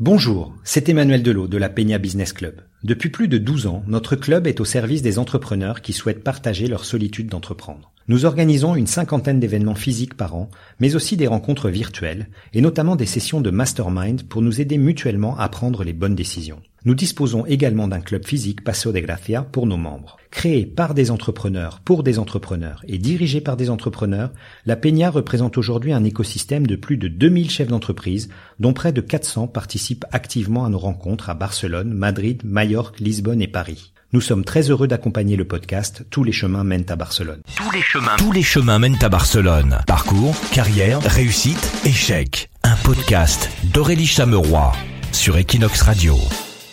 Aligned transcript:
Bonjour, 0.00 0.52
c'est 0.64 0.88
Emmanuel 0.88 1.22
Delot 1.22 1.46
de 1.46 1.56
la 1.56 1.68
Peña 1.68 1.98
Business 1.98 2.32
Club. 2.32 2.62
Depuis 2.82 3.10
plus 3.10 3.28
de 3.28 3.38
12 3.38 3.68
ans, 3.68 3.84
notre 3.86 4.16
club 4.16 4.48
est 4.48 4.58
au 4.58 4.64
service 4.64 5.02
des 5.02 5.20
entrepreneurs 5.20 5.82
qui 5.82 5.92
souhaitent 5.92 6.24
partager 6.24 6.66
leur 6.66 6.84
solitude 6.84 7.28
d'entreprendre. 7.28 7.92
Nous 8.08 8.24
organisons 8.24 8.74
une 8.74 8.88
cinquantaine 8.88 9.38
d'événements 9.38 9.76
physiques 9.76 10.16
par 10.16 10.34
an, 10.34 10.50
mais 10.80 10.96
aussi 10.96 11.16
des 11.16 11.28
rencontres 11.28 11.70
virtuelles, 11.70 12.26
et 12.54 12.60
notamment 12.60 12.96
des 12.96 13.06
sessions 13.06 13.40
de 13.40 13.50
mastermind 13.50 14.24
pour 14.24 14.42
nous 14.42 14.60
aider 14.60 14.78
mutuellement 14.78 15.38
à 15.38 15.48
prendre 15.48 15.84
les 15.84 15.92
bonnes 15.92 16.16
décisions. 16.16 16.60
Nous 16.84 16.96
disposons 16.96 17.46
également 17.46 17.86
d'un 17.86 18.00
club 18.00 18.26
physique 18.26 18.64
Paso 18.64 18.90
de 18.90 18.98
Gracia 18.98 19.42
pour 19.42 19.68
nos 19.68 19.76
membres. 19.76 20.16
Créé 20.34 20.66
par 20.66 20.94
des 20.94 21.12
entrepreneurs 21.12 21.80
pour 21.84 22.02
des 22.02 22.18
entrepreneurs 22.18 22.82
et 22.88 22.98
dirigé 22.98 23.40
par 23.40 23.56
des 23.56 23.70
entrepreneurs, 23.70 24.32
la 24.66 24.74
Peña 24.74 25.08
représente 25.08 25.56
aujourd'hui 25.56 25.92
un 25.92 26.02
écosystème 26.02 26.66
de 26.66 26.74
plus 26.74 26.96
de 26.96 27.06
2000 27.06 27.50
chefs 27.50 27.68
d'entreprise, 27.68 28.28
dont 28.58 28.72
près 28.72 28.92
de 28.92 29.00
400 29.00 29.46
participent 29.46 30.04
activement 30.10 30.64
à 30.64 30.68
nos 30.68 30.78
rencontres 30.78 31.30
à 31.30 31.34
Barcelone, 31.34 31.94
Madrid, 31.94 32.42
Majorque, 32.44 32.98
Lisbonne 32.98 33.40
et 33.40 33.48
Paris. 33.48 33.92
Nous 34.12 34.20
sommes 34.20 34.44
très 34.44 34.70
heureux 34.70 34.88
d'accompagner 34.88 35.36
le 35.36 35.44
podcast 35.44 36.04
Tous 36.10 36.24
les 36.24 36.32
chemins 36.32 36.64
mènent 36.64 36.86
à 36.88 36.96
Barcelone. 36.96 37.40
Tous 37.56 37.70
les 37.70 37.82
chemins, 37.82 38.16
tous 38.18 38.32
les 38.32 38.42
chemins 38.42 38.80
mènent 38.80 39.02
à 39.02 39.08
Barcelone. 39.08 39.78
Parcours, 39.86 40.34
carrière, 40.50 41.00
réussite, 41.00 41.72
échec. 41.84 42.50
Un 42.64 42.76
podcast 42.82 43.48
d'Aurélie 43.72 44.06
Chameroy 44.06 44.72
sur 45.12 45.38
Equinox 45.38 45.80
Radio. 45.82 46.16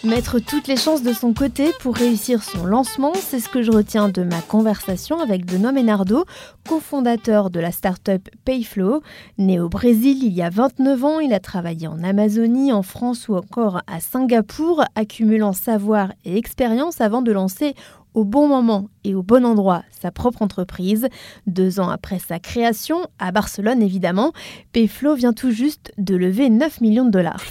Mettre 0.03 0.39
toutes 0.39 0.67
les 0.67 0.77
chances 0.77 1.03
de 1.03 1.13
son 1.13 1.31
côté 1.31 1.69
pour 1.79 1.95
réussir 1.95 2.41
son 2.41 2.65
lancement, 2.65 3.13
c'est 3.13 3.39
ce 3.39 3.47
que 3.47 3.61
je 3.61 3.71
retiens 3.71 4.09
de 4.09 4.23
ma 4.23 4.41
conversation 4.41 5.19
avec 5.19 5.45
Benoît 5.45 5.71
Ménardo, 5.71 6.25
cofondateur 6.67 7.51
de 7.51 7.59
la 7.59 7.71
start-up 7.71 8.27
Payflow. 8.43 9.03
Né 9.37 9.59
au 9.59 9.69
Brésil 9.69 10.23
il 10.23 10.33
y 10.33 10.41
a 10.41 10.49
29 10.49 11.05
ans, 11.05 11.19
il 11.19 11.33
a 11.33 11.39
travaillé 11.39 11.85
en 11.85 12.01
Amazonie, 12.01 12.73
en 12.73 12.81
France 12.81 13.29
ou 13.29 13.35
encore 13.35 13.83
à 13.85 13.99
Singapour, 13.99 14.83
accumulant 14.95 15.53
savoir 15.53 16.13
et 16.25 16.35
expérience 16.35 16.99
avant 16.99 17.21
de 17.21 17.31
lancer 17.31 17.75
au 18.15 18.25
bon 18.25 18.47
moment 18.47 18.87
et 19.03 19.13
au 19.13 19.21
bon 19.21 19.45
endroit 19.45 19.83
sa 19.91 20.09
propre 20.09 20.41
entreprise. 20.41 21.09
Deux 21.45 21.79
ans 21.79 21.89
après 21.89 22.17
sa 22.17 22.39
création, 22.39 23.05
à 23.19 23.31
Barcelone 23.31 23.83
évidemment, 23.83 24.33
Payflow 24.73 25.13
vient 25.13 25.33
tout 25.33 25.51
juste 25.51 25.91
de 25.99 26.15
lever 26.15 26.49
9 26.49 26.81
millions 26.81 27.05
de 27.05 27.11
dollars. 27.11 27.43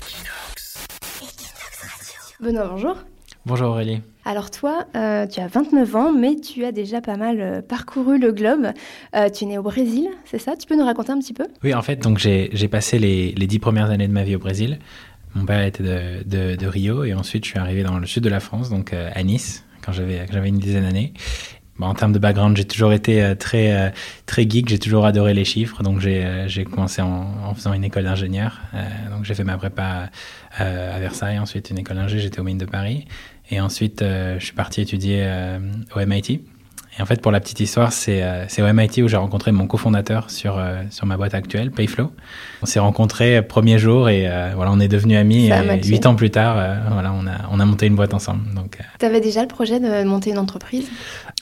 Benoît, 2.42 2.68
bonjour. 2.70 2.96
Bonjour 3.44 3.68
Aurélie. 3.68 4.00
Alors 4.24 4.50
toi, 4.50 4.86
euh, 4.96 5.26
tu 5.26 5.40
as 5.40 5.46
29 5.46 5.96
ans, 5.96 6.12
mais 6.12 6.36
tu 6.36 6.64
as 6.64 6.72
déjà 6.72 7.02
pas 7.02 7.16
mal 7.16 7.40
euh, 7.40 7.60
parcouru 7.60 8.18
le 8.18 8.32
globe. 8.32 8.68
Euh, 9.14 9.28
tu 9.28 9.44
es 9.44 9.46
né 9.46 9.58
au 9.58 9.62
Brésil, 9.62 10.08
c'est 10.24 10.38
ça? 10.38 10.56
Tu 10.56 10.66
peux 10.66 10.74
nous 10.74 10.84
raconter 10.84 11.12
un 11.12 11.18
petit 11.18 11.34
peu? 11.34 11.46
Oui, 11.62 11.74
en 11.74 11.82
fait, 11.82 11.96
donc 11.96 12.18
j'ai 12.18 12.68
passé 12.68 12.98
les, 12.98 13.32
les, 13.32 13.46
dix 13.46 13.58
premières 13.58 13.90
années 13.90 14.08
de 14.08 14.12
ma 14.12 14.24
vie 14.24 14.36
au 14.36 14.38
Brésil. 14.38 14.78
Mon 15.34 15.44
père 15.44 15.62
était 15.62 15.82
de, 15.82 16.22
de, 16.24 16.56
de, 16.56 16.66
Rio 16.66 17.04
et 17.04 17.12
ensuite 17.12 17.44
je 17.44 17.50
suis 17.50 17.58
arrivé 17.58 17.82
dans 17.82 17.98
le 17.98 18.06
sud 18.06 18.24
de 18.24 18.30
la 18.30 18.40
France, 18.40 18.70
donc 18.70 18.94
à 18.94 19.22
Nice, 19.22 19.64
quand 19.84 19.92
j'avais 19.92 20.48
une 20.48 20.58
dizaine 20.58 20.84
d'années. 20.84 21.12
En 21.80 21.94
termes 21.94 22.12
de 22.12 22.18
background, 22.18 22.56
j'ai 22.56 22.64
toujours 22.64 22.92
été 22.92 23.34
très, 23.38 23.92
très 24.26 24.48
geek, 24.48 24.68
j'ai 24.68 24.78
toujours 24.78 25.06
adoré 25.06 25.34
les 25.34 25.44
chiffres, 25.44 25.82
donc 25.82 26.00
j'ai 26.00 26.64
commencé 26.64 27.02
en, 27.02 27.26
en, 27.44 27.54
faisant 27.54 27.72
une 27.72 27.84
école 27.84 28.04
d'ingénieur. 28.04 28.60
donc 29.10 29.24
j'ai 29.24 29.34
fait 29.34 29.44
ma 29.44 29.56
prépa 29.56 30.10
euh, 30.60 30.96
à 30.96 30.98
Versailles, 30.98 31.38
ensuite 31.38 31.70
une 31.70 31.78
école 31.78 31.96
d'ingé, 31.96 32.18
j'étais 32.18 32.40
au 32.40 32.44
Mines 32.44 32.58
de 32.58 32.64
Paris. 32.64 33.04
Et 33.50 33.60
ensuite, 33.60 34.02
euh, 34.02 34.36
je 34.38 34.44
suis 34.44 34.54
parti 34.54 34.80
étudier 34.80 35.20
euh, 35.22 35.58
au 35.94 36.04
MIT. 36.04 36.40
Et 36.98 37.02
en 37.02 37.06
fait, 37.06 37.22
pour 37.22 37.30
la 37.30 37.38
petite 37.38 37.60
histoire, 37.60 37.92
c'est 37.92 38.22
au 38.58 38.72
MIT 38.72 39.02
où 39.02 39.08
j'ai 39.08 39.16
rencontré 39.16 39.52
mon 39.52 39.68
cofondateur 39.68 40.28
sur, 40.28 40.60
sur 40.90 41.06
ma 41.06 41.16
boîte 41.16 41.34
actuelle, 41.34 41.70
Payflow. 41.70 42.10
On 42.62 42.66
s'est 42.66 42.80
rencontrés 42.80 43.42
premier 43.42 43.78
jour 43.78 44.08
et 44.08 44.28
voilà, 44.56 44.72
on 44.72 44.80
est 44.80 44.88
devenus 44.88 45.16
amis. 45.16 45.50
Huit 45.84 46.04
ans 46.06 46.16
plus 46.16 46.30
tard, 46.30 46.56
voilà, 46.90 47.12
on 47.12 47.28
a, 47.28 47.48
on 47.52 47.60
a 47.60 47.64
monté 47.64 47.86
une 47.86 47.94
boîte 47.94 48.12
ensemble. 48.12 48.42
Tu 48.98 49.06
avais 49.06 49.20
déjà 49.20 49.40
le 49.40 49.48
projet 49.48 49.78
de 49.78 50.02
monter 50.02 50.30
une 50.30 50.38
entreprise? 50.38 50.90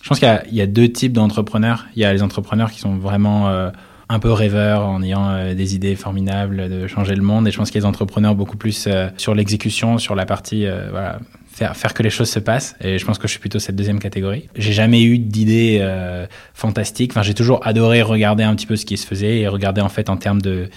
Je 0.08 0.14
pense 0.14 0.20
qu'il 0.20 0.54
y, 0.56 0.62
a 0.62 0.66
deux 0.66 0.88
types 0.88 1.12
d'entrepreneurs. 1.12 1.86
Il 1.94 2.00
y 2.00 2.06
a 2.06 2.12
les 2.14 2.22
entrepreneurs 2.22 2.70
qui 2.70 2.80
sont 2.80 2.96
vraiment 2.96 3.70
un 4.08 4.18
peu 4.18 4.32
rêveur 4.32 4.86
en 4.86 5.02
ayant 5.02 5.28
euh, 5.28 5.54
des 5.54 5.74
idées 5.74 5.94
formidables 5.94 6.68
de 6.68 6.86
changer 6.86 7.14
le 7.14 7.22
monde. 7.22 7.46
Et 7.46 7.50
je 7.50 7.58
pense 7.58 7.70
qu'il 7.70 7.76
y 7.76 7.78
a 7.78 7.82
des 7.82 7.88
entrepreneurs 7.88 8.34
beaucoup 8.34 8.56
plus 8.56 8.86
euh, 8.86 9.08
sur 9.16 9.34
l'exécution, 9.34 9.98
sur 9.98 10.14
la 10.14 10.24
partie 10.24 10.66
euh, 10.66 11.12
faire, 11.46 11.76
faire 11.76 11.92
que 11.92 12.02
les 12.02 12.10
choses 12.10 12.30
se 12.30 12.38
passent. 12.38 12.74
Et 12.80 12.98
je 12.98 13.04
pense 13.04 13.18
que 13.18 13.28
je 13.28 13.32
suis 13.32 13.40
plutôt 13.40 13.58
cette 13.58 13.76
deuxième 13.76 13.98
catégorie. 13.98 14.48
J'ai 14.56 14.72
jamais 14.72 15.02
eu 15.02 15.18
d'idées 15.18 15.86
fantastiques. 16.54 17.12
Enfin, 17.12 17.22
j'ai 17.22 17.34
toujours 17.34 17.66
adoré 17.66 18.02
regarder 18.02 18.44
un 18.44 18.54
petit 18.54 18.66
peu 18.66 18.76
ce 18.76 18.86
qui 18.86 18.96
se 18.96 19.06
faisait 19.06 19.40
et 19.40 19.48
regarder 19.48 19.80
en 19.80 19.88
fait 19.88 20.08
en 20.08 20.16
termes 20.16 20.40
de 20.40 20.68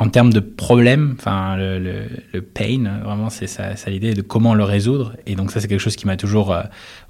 en 0.00 0.08
termes 0.08 0.32
de 0.32 0.40
problèmes, 0.40 1.14
enfin 1.18 1.56
le, 1.56 2.40
pain, 2.40 3.00
vraiment 3.04 3.28
c'est 3.28 3.46
ça, 3.46 3.74
l'idée 3.86 4.14
de 4.14 4.22
comment 4.22 4.54
le 4.54 4.64
résoudre. 4.64 5.14
Et 5.26 5.36
donc 5.36 5.52
ça 5.52 5.60
c'est 5.60 5.68
quelque 5.68 5.78
chose 5.78 5.94
qui 5.94 6.06
m'a 6.06 6.16
toujours, 6.16 6.56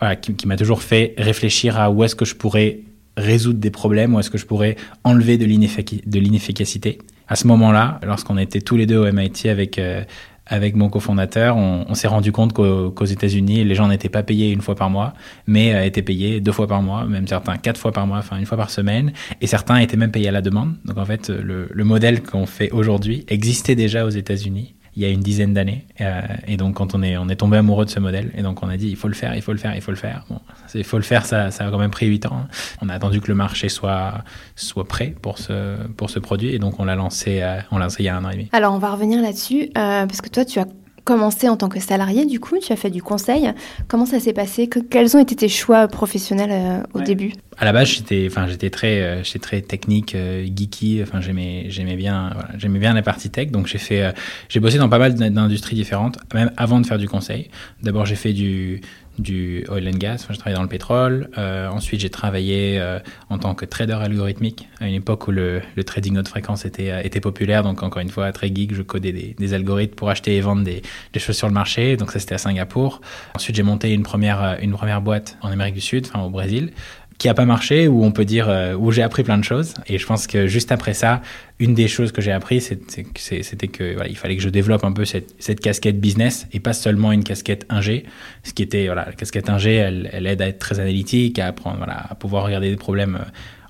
voilà, 0.01 0.17
qui, 0.17 0.35
qui 0.35 0.49
m'a 0.49 0.57
toujours 0.57 0.83
fait 0.83 1.15
réfléchir 1.17 1.79
à 1.79 1.91
où 1.91 2.03
est-ce 2.03 2.17
que 2.17 2.25
je 2.25 2.35
pourrais 2.35 2.81
résoudre 3.17 3.61
des 3.61 3.71
problèmes 3.71 4.15
ou 4.15 4.21
est-ce 4.21 4.31
que 4.31 4.39
je 4.39 4.47
pourrais 4.47 4.75
enlever 5.05 5.39
de 5.39 5.45
l'inefficacité 5.45 6.99
À 7.29 7.37
ce 7.37 7.47
moment-là, 7.47 8.01
lorsqu'on 8.03 8.39
était 8.39 8.61
tous 8.61 8.77
les 8.77 8.87
deux 8.87 8.99
au 8.99 9.11
MIT 9.13 9.49
avec, 9.49 9.79
euh, 9.79 10.03
avec 10.51 10.75
mon 10.75 10.91
cofondateur, 10.91 11.57
on, 11.57 11.95
s'est 11.95 12.09
rendu 12.09 12.33
compte 12.33 12.53
qu'aux 12.53 13.05
États-Unis, 13.05 13.65
les 13.65 13.75
gens 13.75 13.89
n'étaient 13.89 14.09
pas 14.09 14.25
payés 14.25 14.51
une 14.51 14.61
fois 14.61 14.75
par 14.75 14.91
mois, 14.91 15.15
mais 15.47 15.75
euh, 15.75 15.85
étaient 15.85 16.03
payés 16.03 16.41
deux 16.41 16.53
fois 16.53 16.67
par 16.67 16.83
mois, 16.83 17.05
même 17.05 17.27
certains 17.29 17.57
quatre 17.57 17.79
fois 17.79 17.93
par 17.93 18.07
mois, 18.07 18.19
enfin 18.19 18.37
une 18.37 18.47
fois 18.47 18.59
par 18.59 18.71
semaine, 18.71 19.13
et 19.41 19.47
certains 19.47 19.79
étaient 19.79 19.97
même 19.97 20.11
payés 20.11 20.29
à 20.29 20.33
la 20.33 20.43
demande. 20.43 20.75
Donc 20.85 20.99
en 20.99 21.05
fait, 21.05 21.31
le 21.31 21.85
modèle 21.85 22.23
qu'on 22.23 22.47
fait 22.47 22.71
aujourd'hui 22.73 23.25
existait 23.29 23.77
déjà 23.77 24.05
aux 24.05 24.11
États-Unis 24.11 24.75
il 25.01 25.05
y 25.05 25.07
a 25.07 25.13
une 25.13 25.21
dizaine 25.21 25.55
d'années. 25.55 25.87
Euh, 26.03 26.21
et 26.47 26.59
donc, 26.59 26.75
quand 26.75 26.95
on 26.95 27.03
est, 27.03 27.17
on 27.17 27.31
est 27.31 27.37
tombé 27.37 27.57
amoureux 27.57 27.87
de 27.87 27.91
ce 27.91 27.99
modèle, 27.99 28.31
et 28.37 28.43
donc 28.43 28.63
on 28.63 28.69
a 28.69 28.77
dit, 28.77 28.89
il 28.91 28.97
faut 28.97 29.09
le 29.09 29.15
faire, 29.15 29.35
il 29.35 29.41
faut 29.41 29.53
le 29.53 29.59
faire, 29.59 29.75
il 29.75 29.81
faut 29.81 29.93
le 29.93 29.97
faire. 29.97 30.27
Bon, 30.29 30.39
il 30.75 30.85
faut 30.85 30.99
le 30.99 31.03
faire, 31.03 31.25
ça, 31.25 31.51
ça 31.51 31.67
a 31.67 31.71
quand 31.71 31.79
même 31.79 31.91
pris 31.91 32.07
huit 32.07 32.27
ans. 32.27 32.43
Hein. 32.45 32.49
On 32.83 32.91
a 32.91 32.95
attendu 32.95 33.23
que 33.23 33.29
le 33.29 33.35
marché 33.35 33.71
soit, 33.71 34.23
soit 34.57 34.87
prêt 34.87 35.15
pour 35.23 35.39
ce, 35.39 35.87
pour 35.97 36.11
ce 36.11 36.19
produit, 36.19 36.51
et 36.55 36.59
donc 36.59 36.79
on 36.81 36.85
l'a 36.85 36.97
lancé, 36.97 37.41
euh, 37.41 37.61
lancé 37.73 38.03
il 38.03 38.07
y 38.07 38.09
a 38.11 38.17
un 38.17 38.25
an 38.27 38.29
et 38.29 38.35
demi. 38.35 38.49
Alors, 38.53 38.75
on 38.75 38.79
va 38.79 38.91
revenir 38.91 39.23
là-dessus, 39.23 39.71
euh, 39.79 40.07
parce 40.07 40.21
que 40.21 40.29
toi, 40.29 40.45
tu 40.45 40.59
as 40.59 40.67
commencé 41.11 41.49
en 41.49 41.57
tant 41.57 41.69
que 41.69 41.81
salarié, 41.81 42.25
du 42.25 42.39
coup, 42.39 42.57
tu 42.63 42.73
as 42.73 42.77
fait 42.77 42.89
du 42.89 43.03
conseil. 43.03 43.51
Comment 43.89 44.07
ça 44.07 44.21
s'est 44.21 44.33
passé? 44.33 44.69
Quels 44.69 45.17
ont 45.17 45.21
été 45.21 45.35
tes 45.35 45.49
choix 45.49 45.89
professionnels 45.89 46.53
euh, 46.53 46.83
au 46.95 47.01
début? 47.01 47.33
À 47.59 47.65
la 47.65 47.73
base, 47.73 47.89
j'étais, 47.89 48.29
enfin, 48.31 48.47
j'étais 48.47 48.71
très, 48.71 49.03
euh, 49.03 49.25
j'étais 49.25 49.41
très 49.41 49.61
technique, 49.61 50.15
euh, 50.15 50.45
geeky. 50.45 51.01
Enfin, 51.03 51.21
j'aimais, 51.21 51.67
j'aimais 51.69 51.97
bien, 51.97 52.31
voilà, 52.33 52.51
j'aimais 52.59 52.79
bien 52.79 52.95
la 52.95 53.03
partie 53.03 53.29
tech. 53.29 53.51
Donc, 53.51 53.67
j'ai 53.67 53.79
fait, 53.79 54.15
j'ai 54.49 54.61
bossé 54.61 54.79
dans 54.79 54.89
pas 54.89 55.01
mal 55.01 55.15
d'industries 55.15 55.75
différentes, 55.75 56.17
même 56.33 56.53
avant 56.57 56.79
de 56.79 56.87
faire 56.87 56.99
du 56.99 57.09
conseil. 57.09 57.51
D'abord, 57.83 58.07
j'ai 58.07 58.15
fait 58.15 58.33
du, 58.33 58.81
du 59.21 59.65
oil 59.69 59.89
and 59.89 59.99
gas, 59.99 60.15
enfin, 60.15 60.33
j'ai 60.33 60.39
travaillé 60.39 60.57
dans 60.57 60.63
le 60.63 60.69
pétrole. 60.69 61.31
Euh, 61.39 61.69
ensuite, 61.69 62.01
j'ai 62.01 62.11
travaillé 62.11 62.79
euh, 62.79 62.99
en 63.29 63.39
tant 63.39 63.55
que 63.55 63.65
trader 63.65 63.95
algorithmique 63.95 64.69
à 64.81 64.89
une 64.89 64.95
époque 64.95 65.29
où 65.29 65.31
le, 65.31 65.63
le 65.77 65.85
trading 65.85 66.17
haute 66.19 66.29
fréquence 66.29 66.65
était, 66.65 66.91
euh, 66.91 67.03
était 67.03 67.21
populaire. 67.21 67.63
Donc, 67.63 67.83
encore 67.83 68.03
une 68.03 68.09
fois, 68.09 68.33
très 68.33 68.49
geek, 68.49 68.75
je 68.75 68.83
codais 68.83 69.13
des, 69.13 69.35
des 69.39 69.55
algorithmes 69.55 69.95
pour 69.95 70.11
acheter 70.11 70.37
et 70.37 70.41
vendre 70.41 70.65
des, 70.65 70.83
des, 71.13 71.21
choses 71.21 71.37
sur 71.37 71.47
le 71.47 71.55
marché. 71.55 71.97
Donc, 71.97 72.11
ça, 72.13 72.19
c'était 72.19 72.35
à 72.35 72.39
Singapour. 72.39 73.01
Ensuite, 73.35 73.57
j'ai 73.57 73.63
monté 73.63 73.93
une 73.93 74.03
première, 74.03 74.59
une 74.61 74.73
première 74.73 75.01
boîte 75.01 75.39
en 75.43 75.49
Amérique 75.49 75.75
du 75.75 75.81
Sud, 75.81 76.07
enfin 76.07 76.25
au 76.25 76.31
Brésil, 76.31 76.73
qui 77.21 77.29
a 77.29 77.35
pas 77.35 77.45
marché, 77.45 77.87
où 77.87 78.03
on 78.03 78.13
peut 78.13 78.25
dire, 78.25 78.49
euh, 78.49 78.75
où 78.75 78.91
j'ai 78.93 79.03
appris 79.03 79.23
plein 79.23 79.37
de 79.37 79.45
choses. 79.45 79.75
Et 79.87 79.99
je 79.99 80.07
pense 80.07 80.27
que 80.27 80.47
juste 80.47 80.73
après 80.73 80.95
ça, 80.95 81.21
une 81.59 81.75
des 81.75 81.87
choses 81.87 82.13
que 82.13 82.23
j'ai 82.23 82.33
appris, 82.33 82.63
c'était 82.63 83.69
que 83.69 83.93
voilà, 83.93 84.09
il 84.09 84.17
fallait 84.17 84.37
que 84.37 84.43
je 84.43 84.49
développe 84.49 84.85
un 84.85 84.93
peu 84.93 85.05
cette, 85.05 85.35
cette, 85.39 85.61
casquette 85.61 86.01
business 86.01 86.49
et 86.55 86.61
pas 86.61 86.73
seulement 86.73 87.13
une 87.13 87.23
casquette 87.23 87.67
ingé. 87.69 88.05
Ce 88.43 88.55
qui 88.55 88.63
était, 88.63 88.87
voilà, 88.87 89.05
la 89.05 89.13
casquette 89.13 89.51
ingé, 89.51 89.75
elle, 89.75 90.09
elle 90.15 90.27
aide 90.27 90.41
à 90.41 90.49
être 90.49 90.59
très 90.59 90.81
analytique, 90.81 91.39
à 91.39 91.49
apprendre, 91.49 91.77
voilà, 91.77 92.07
à 92.09 92.15
pouvoir 92.15 92.45
regarder 92.45 92.71
des 92.71 92.77
problèmes 92.77 93.19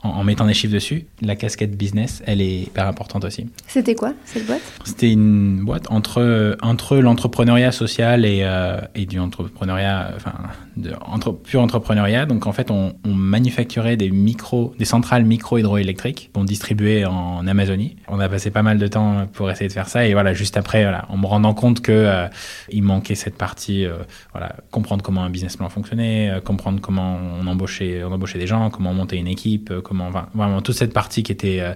en, 0.03 0.25
mettant 0.25 0.47
des 0.47 0.55
chiffres 0.55 0.73
dessus. 0.73 1.07
La 1.21 1.37
casquette 1.37 1.77
business, 1.77 2.23
elle 2.27 2.41
est 2.41 2.63
hyper 2.63 2.87
importante 2.87 3.25
aussi. 3.25 3.47
C'était 3.67 3.95
quoi 3.95 4.13
cette 4.25 4.47
boîte? 4.47 4.63
C'était 4.85 5.11
une 5.11 5.65
boîte 5.65 5.91
entre, 5.91 6.57
entre 6.63 6.97
l'entrepreneuriat 6.97 7.73
social 7.73 8.25
et, 8.25 8.41
euh, 8.43 8.81
et 8.95 9.07
du 9.07 9.19
entrepreneuriat, 9.19 10.13
enfin, 10.17 10.33
de, 10.77 10.93
entre, 11.07 11.33
pur 11.33 11.61
entrepreneuriat. 11.61 12.27
Donc 12.27 12.47
en 12.47 12.53
fait, 12.53 12.71
on, 12.71 12.95
on 13.05 13.15
manufacturait 13.15 13.97
des 13.97 14.11
micro, 14.11 14.75
des 14.79 14.85
centrales 14.85 15.25
micro-hydroélectriques 15.25 16.31
qu'on 16.33 16.45
distribuait 16.45 17.05
en 17.05 17.47
Amazonie. 17.47 17.97
On 18.09 18.21
a 18.21 18.29
passé 18.29 18.51
pas 18.51 18.63
mal 18.63 18.79
de 18.79 18.87
temps 18.87 19.27
pour 19.33 19.51
essayer 19.51 19.69
de 19.69 19.73
faire 19.73 19.89
ça 19.89 20.07
et 20.07 20.13
voilà, 20.13 20.33
juste 20.33 20.57
après, 20.57 20.83
voilà, 20.83 21.07
en 21.09 21.17
me 21.17 21.27
rendant 21.27 21.55
compte 21.55 21.81
que 21.81 21.93
euh, 21.93 22.27
il 22.71 22.83
manquait 22.83 23.15
cette 23.15 23.37
partie, 23.37 23.85
euh, 23.85 23.99
voilà, 24.33 24.57
comprendre 24.71 25.03
comment 25.03 25.23
un 25.23 25.31
business 25.31 25.57
plan 25.57 25.69
fonctionnait, 25.69 26.41
comprendre 26.45 26.81
comment 26.81 27.19
on 27.41 27.47
embauchait, 27.47 28.03
on 28.05 28.13
embauchait 28.13 28.39
des 28.39 28.47
gens, 28.47 28.71
comment 28.71 28.95
monter 28.95 29.17
une 29.17 29.29
équipe, 29.29 29.73
comment, 29.91 30.09
enfin, 30.09 30.29
vraiment 30.35 30.63
toute 30.63 30.77
cette 30.77 30.95
partie 30.95 31.23
qui 31.23 31.33
était 31.33 31.61
euh, 31.61 31.75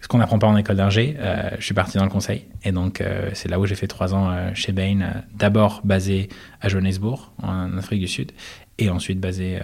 ce 0.00 0.08
qu'on 0.08 0.18
n'apprend 0.18 0.38
pas 0.38 0.46
en 0.46 0.56
école 0.56 0.76
d'ingé, 0.76 1.16
euh, 1.18 1.50
je 1.58 1.64
suis 1.64 1.74
parti 1.74 1.96
dans 1.96 2.04
le 2.04 2.10
conseil. 2.10 2.44
Et 2.64 2.72
donc, 2.72 3.00
euh, 3.00 3.30
c'est 3.32 3.48
là 3.48 3.58
où 3.58 3.64
j'ai 3.64 3.74
fait 3.74 3.86
trois 3.86 4.12
ans 4.12 4.30
euh, 4.30 4.50
chez 4.52 4.72
Bain, 4.72 5.22
d'abord 5.34 5.80
basé 5.84 6.28
à 6.60 6.68
Johannesburg, 6.68 7.32
en 7.42 7.78
Afrique 7.78 8.00
du 8.00 8.08
Sud, 8.08 8.32
et 8.78 8.90
ensuite 8.90 9.20
basé 9.20 9.60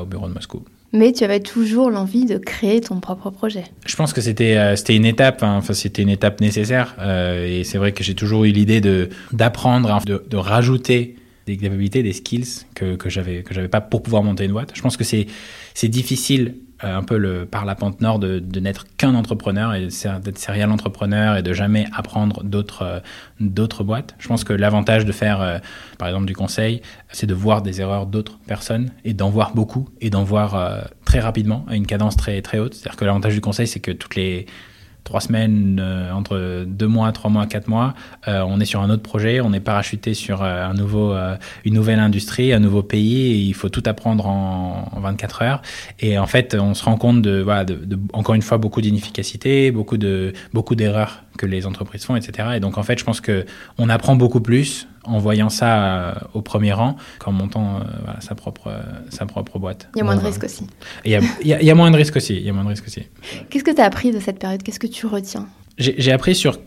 au 0.00 0.06
bureau 0.06 0.28
de 0.28 0.32
Moscou. 0.32 0.64
Mais 0.94 1.12
tu 1.12 1.24
avais 1.24 1.40
toujours 1.40 1.90
l'envie 1.90 2.24
de 2.24 2.38
créer 2.38 2.80
ton 2.80 3.00
propre 3.00 3.28
projet. 3.30 3.64
Je 3.84 3.96
pense 3.96 4.12
que 4.12 4.20
c'était 4.20 4.56
euh, 4.56 4.76
c'était 4.76 4.94
une 4.94 5.04
étape, 5.04 5.42
hein. 5.42 5.56
enfin 5.56 5.74
c'était 5.74 6.02
une 6.02 6.08
étape 6.08 6.40
nécessaire. 6.40 6.94
Euh, 7.00 7.46
et 7.48 7.64
c'est 7.64 7.78
vrai 7.78 7.90
que 7.90 8.04
j'ai 8.04 8.14
toujours 8.14 8.44
eu 8.44 8.52
l'idée 8.52 8.80
de 8.80 9.08
d'apprendre, 9.32 9.92
hein, 9.92 9.98
de, 10.06 10.24
de, 10.30 10.36
rajouter 10.36 11.16
des 11.48 11.56
capacités, 11.56 12.04
des 12.04 12.12
skills 12.12 12.64
que 12.76 12.94
que 12.94 13.10
j'avais 13.10 13.42
que 13.42 13.52
j'avais 13.52 13.66
pas 13.66 13.80
pour 13.80 14.04
pouvoir 14.04 14.22
monter 14.22 14.44
une 14.44 14.52
boîte. 14.52 14.70
Je 14.72 14.82
pense 14.82 14.96
que 14.96 15.02
c'est 15.02 15.26
c'est 15.74 15.88
difficile 15.88 16.54
un 16.92 17.02
peu 17.02 17.16
le, 17.16 17.46
par 17.46 17.64
la 17.64 17.74
pente 17.74 18.00
nord 18.00 18.18
de, 18.18 18.38
de 18.38 18.60
n'être 18.60 18.86
qu'un 18.96 19.14
entrepreneur 19.14 19.74
et 19.74 19.88
d'être 20.22 20.38
serial 20.38 20.70
entrepreneur 20.70 21.36
et 21.36 21.42
de 21.42 21.52
jamais 21.52 21.86
apprendre 21.92 22.42
d'autres 22.44 22.82
euh, 22.82 23.00
d'autres 23.40 23.84
boîtes. 23.84 24.14
Je 24.18 24.28
pense 24.28 24.44
que 24.44 24.52
l'avantage 24.52 25.04
de 25.04 25.12
faire, 25.12 25.40
euh, 25.40 25.58
par 25.98 26.08
exemple, 26.08 26.26
du 26.26 26.34
conseil, 26.34 26.82
c'est 27.10 27.26
de 27.26 27.34
voir 27.34 27.62
des 27.62 27.80
erreurs 27.80 28.06
d'autres 28.06 28.38
personnes 28.46 28.90
et 29.04 29.14
d'en 29.14 29.30
voir 29.30 29.54
beaucoup 29.54 29.88
et 30.00 30.10
d'en 30.10 30.24
voir 30.24 30.84
très 31.04 31.20
rapidement 31.20 31.64
à 31.68 31.76
une 31.76 31.86
cadence 31.86 32.16
très 32.16 32.40
très 32.42 32.58
haute. 32.58 32.74
C'est-à-dire 32.74 32.96
que 32.96 33.04
l'avantage 33.04 33.34
du 33.34 33.40
conseil, 33.40 33.66
c'est 33.66 33.80
que 33.80 33.90
toutes 33.90 34.16
les 34.16 34.46
trois 35.04 35.20
semaines, 35.20 35.78
euh, 35.80 36.10
entre 36.12 36.64
deux 36.66 36.88
mois, 36.88 37.12
trois 37.12 37.30
mois, 37.30 37.46
quatre 37.46 37.68
mois, 37.68 37.94
euh, 38.26 38.42
on 38.46 38.58
est 38.58 38.64
sur 38.64 38.80
un 38.80 38.90
autre 38.90 39.02
projet, 39.02 39.40
on 39.40 39.52
est 39.52 39.60
parachuté 39.60 40.14
sur 40.14 40.42
euh, 40.42 40.64
un 40.64 40.74
nouveau, 40.74 41.14
une 41.64 41.74
nouvelle 41.74 42.00
industrie, 42.00 42.52
un 42.52 42.58
nouveau 42.58 42.82
pays, 42.82 43.32
et 43.32 43.36
il 43.36 43.54
faut 43.54 43.68
tout 43.68 43.82
apprendre 43.86 44.26
en, 44.26 44.88
en 44.90 45.00
24 45.00 45.42
heures. 45.42 45.62
Et 46.00 46.18
en 46.18 46.26
fait, 46.26 46.56
on 46.58 46.74
se 46.74 46.84
rend 46.84 46.96
compte 46.96 47.22
de, 47.22 47.40
voilà, 47.42 47.64
de, 47.64 47.74
de 47.74 47.98
encore 48.12 48.34
une 48.34 48.42
fois, 48.42 48.58
beaucoup 48.58 48.80
d'inefficacité, 48.80 49.70
beaucoup 49.70 49.98
de 49.98 50.32
beaucoup 50.52 50.74
d'erreurs 50.74 51.23
que 51.38 51.46
les 51.46 51.66
entreprises 51.66 52.04
font, 52.04 52.16
etc. 52.16 52.48
Et 52.56 52.60
donc, 52.60 52.78
en 52.78 52.82
fait, 52.82 52.98
je 52.98 53.04
pense 53.04 53.20
que 53.20 53.44
on 53.78 53.88
apprend 53.88 54.16
beaucoup 54.16 54.40
plus 54.40 54.86
en 55.04 55.18
voyant 55.18 55.48
ça 55.48 55.84
euh, 55.84 56.14
au 56.32 56.42
premier 56.42 56.72
rang 56.72 56.96
qu'en 57.18 57.32
montant 57.32 57.76
euh, 57.76 57.84
voilà, 58.04 58.20
sa, 58.20 58.34
propre, 58.34 58.68
euh, 58.68 58.82
sa 59.10 59.26
propre 59.26 59.58
boîte. 59.58 59.88
Il 59.94 59.98
y 59.98 60.00
a 60.00 60.04
moins 60.04 60.16
de 60.16 60.24
risques 60.24 60.44
aussi. 60.44 60.66
Il 61.04 61.10
y 61.10 61.16
a, 61.16 61.20
il 61.42 61.48
y 61.48 61.70
a 61.70 61.74
moins 61.74 61.90
de 61.90 61.96
risques 61.96 62.16
aussi. 62.16 62.34
Il 62.34 62.42
y 62.42 62.48
a 62.48 62.52
moins 62.52 62.64
de 62.64 62.70
risques 62.70 62.86
aussi. 62.86 63.02
Qu'est-ce 63.50 63.64
que 63.64 63.70
tu 63.70 63.80
as 63.80 63.84
appris 63.84 64.12
de 64.12 64.20
cette 64.20 64.38
période? 64.38 64.62
Qu'est-ce 64.62 64.80
que 64.80 64.86
tu 64.86 65.06
retiens? 65.06 65.46
J'ai 65.76 66.12
appris 66.12 66.34
sur 66.34 66.58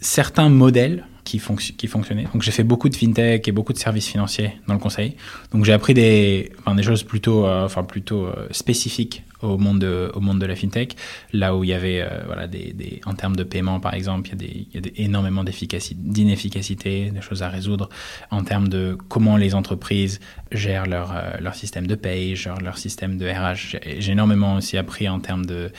certains 0.00 0.48
modèles 0.48 1.06
qui, 1.24 1.38
fonc 1.38 1.56
qui 1.56 1.86
fonctionnaient. 1.86 2.26
Donc 2.32 2.42
j'ai 2.42 2.50
fait 2.50 2.64
beaucoup 2.64 2.88
de 2.88 2.96
fintech 2.96 3.46
et 3.46 3.52
beaucoup 3.52 3.72
de 3.72 3.78
services 3.78 4.08
financiers 4.08 4.58
dans 4.66 4.74
le 4.74 4.80
conseil. 4.80 5.16
Donc 5.52 5.64
j'ai 5.64 5.72
appris 5.72 5.94
des, 5.94 6.50
enfin, 6.60 6.74
des 6.74 6.82
choses 6.82 7.02
plutôt, 7.02 7.46
enfin, 7.46 7.84
plutôt 7.84 8.28
spécifiques 8.50 9.22
au 9.44 9.58
monde, 9.58 9.80
de, 9.80 10.10
au 10.14 10.20
monde 10.20 10.40
de 10.40 10.46
la 10.46 10.56
fintech, 10.56 10.96
là 11.32 11.56
où 11.56 11.64
il 11.64 11.70
y 11.70 11.74
avait, 11.74 12.00
euh, 12.02 12.22
voilà, 12.26 12.46
des, 12.46 13.00
en 13.06 13.14
termes 13.14 13.36
de 13.36 13.44
paiement 13.44 13.80
par 13.80 13.94
exemple, 13.94 14.28
il 14.28 14.32
y 14.32 14.34
a, 14.34 14.38
des, 14.38 14.66
il 14.70 14.74
y 14.74 14.78
a 14.78 14.80
des, 14.80 14.92
énormément 14.96 15.44
d'inefficacité, 15.44 17.10
des 17.10 17.20
choses 17.20 17.42
à 17.42 17.48
résoudre 17.48 17.88
en 18.30 18.42
termes 18.42 18.68
de 18.68 18.96
comment 19.08 19.36
les 19.36 19.54
entreprises 19.54 20.20
gèrent 20.52 20.86
leur, 20.86 21.14
leur 21.40 21.54
système 21.54 21.86
de 21.86 21.94
paye, 21.94 22.34
leur 22.62 22.78
système 22.78 23.18
de 23.18 23.26
RH. 23.26 23.78
J'ai 23.98 24.12
énormément 24.12 24.56
aussi 24.56 24.76
appris 24.76 25.08
en 25.08 25.20
termes 25.20 25.46
de 25.46 25.70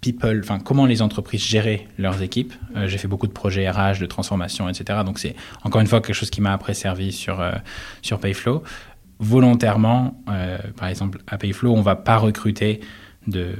people, 0.00 0.40
enfin 0.42 0.58
comment 0.58 0.86
les 0.86 1.02
entreprises 1.02 1.42
géraient 1.42 1.86
leurs 1.98 2.22
équipes. 2.22 2.54
Euh, 2.76 2.88
j'ai 2.88 2.98
fait 2.98 3.08
beaucoup 3.08 3.26
de 3.26 3.32
projets 3.32 3.68
RH, 3.68 3.98
de 4.00 4.06
transformation, 4.06 4.68
etc. 4.68 5.00
Donc 5.04 5.18
c'est 5.18 5.34
encore 5.64 5.80
une 5.80 5.86
fois 5.86 6.00
quelque 6.00 6.14
chose 6.14 6.30
qui 6.30 6.40
m'a 6.40 6.52
après 6.52 6.74
servi 6.74 7.12
sur 7.12 7.40
euh, 7.40 7.52
sur 8.02 8.18
Payflow. 8.18 8.62
Volontairement, 9.18 10.22
euh, 10.30 10.58
par 10.76 10.88
exemple 10.88 11.20
à 11.26 11.36
Payflow, 11.36 11.74
on 11.74 11.82
va 11.82 11.96
pas 11.96 12.16
recruter 12.16 12.80
de 13.26 13.54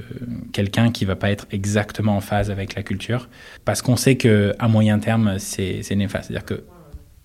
quelqu'un 0.52 0.90
qui 0.90 1.04
va 1.04 1.16
pas 1.16 1.30
être 1.30 1.46
exactement 1.50 2.16
en 2.16 2.20
phase 2.20 2.50
avec 2.50 2.74
la 2.74 2.82
culture, 2.82 3.28
parce 3.64 3.82
qu'on 3.82 3.96
sait 3.96 4.16
que 4.16 4.54
à 4.58 4.68
moyen 4.68 4.98
terme 4.98 5.38
c'est 5.38 5.82
néfaste. 5.94 6.28
C'est-à-dire 6.28 6.46
que 6.46 6.64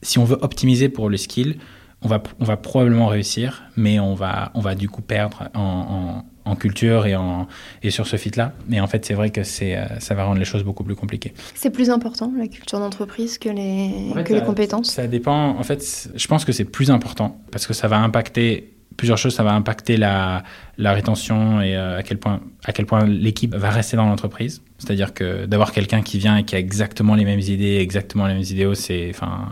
si 0.02 0.20
on 0.20 0.26
veut 0.26 0.38
optimiser 0.42 0.90
pour 0.90 1.10
le 1.10 1.18
skill, 1.18 1.58
on 2.02 2.08
va, 2.08 2.22
on 2.40 2.46
va 2.46 2.58
probablement 2.58 3.08
réussir, 3.08 3.64
mais 3.78 4.00
on 4.00 4.14
va, 4.14 4.52
on 4.54 4.60
va 4.60 4.76
du 4.76 4.90
coup 4.90 5.02
perdre 5.02 5.50
en, 5.56 6.24
en, 6.46 6.52
en 6.52 6.56
culture 6.56 7.08
et, 7.08 7.16
en, 7.16 7.48
et 7.82 7.90
sur 7.90 8.06
ce 8.06 8.18
fit-là. 8.18 8.54
Mais 8.68 8.80
en 8.80 8.86
fait, 8.86 9.06
c'est 9.06 9.16
vrai 9.16 9.31
que 9.31 9.44
c'est, 9.44 9.76
euh, 9.76 10.00
ça 10.00 10.14
va 10.14 10.26
rendre 10.26 10.38
les 10.38 10.46
choses 10.46 10.64
beaucoup 10.64 10.84
plus 10.84 10.96
compliquées. 10.96 11.34
C'est 11.56 11.72
plus 11.72 11.90
important, 11.90 12.31
la 12.38 12.48
culture 12.48 12.80
d'entreprise, 12.80 13.40
que 13.40 13.50
les, 13.50 14.12
en 14.12 14.14
fait, 14.14 14.24
que 14.24 14.34
ça, 14.34 14.40
les 14.40 14.46
compétences? 14.46 14.92
Ça 14.92 15.08
dépend. 15.08 15.58
En 15.58 15.64
fait, 15.64 16.12
je 16.14 16.28
pense 16.28 16.46
que 16.46 16.52
c'est 16.52 16.66
plus 16.66 16.92
important 16.92 17.42
parce 17.50 17.66
que 17.66 17.74
ça 17.74 17.88
va 17.88 17.98
impacter 17.98 18.75
plusieurs 18.98 19.18
choses. 19.18 19.36
Ça 19.36 19.44
va 19.44 19.54
impacter 19.54 19.98
la, 19.98 20.44
rétention 20.78 21.62
et 21.62 21.76
euh, 21.76 21.98
à 21.98 22.04
quel 22.04 22.18
point, 22.18 23.06
l'équipe 23.06 23.54
va 23.56 23.70
rester 23.70 23.98
dans 23.98 24.06
l'entreprise. 24.06 24.62
C'est-à-dire 24.78 25.14
que 25.14 25.46
d'avoir 25.46 25.72
quelqu'un 25.72 26.02
qui 26.02 26.18
vient 26.20 26.38
et 26.38 26.44
qui 26.44 26.56
a 26.56 26.60
exactement 26.60 27.16
les 27.16 27.26
mêmes 27.26 27.40
idées, 27.40 27.78
exactement 27.78 28.28
les 28.28 28.34
mêmes 28.34 28.44
idéaux, 28.44 28.74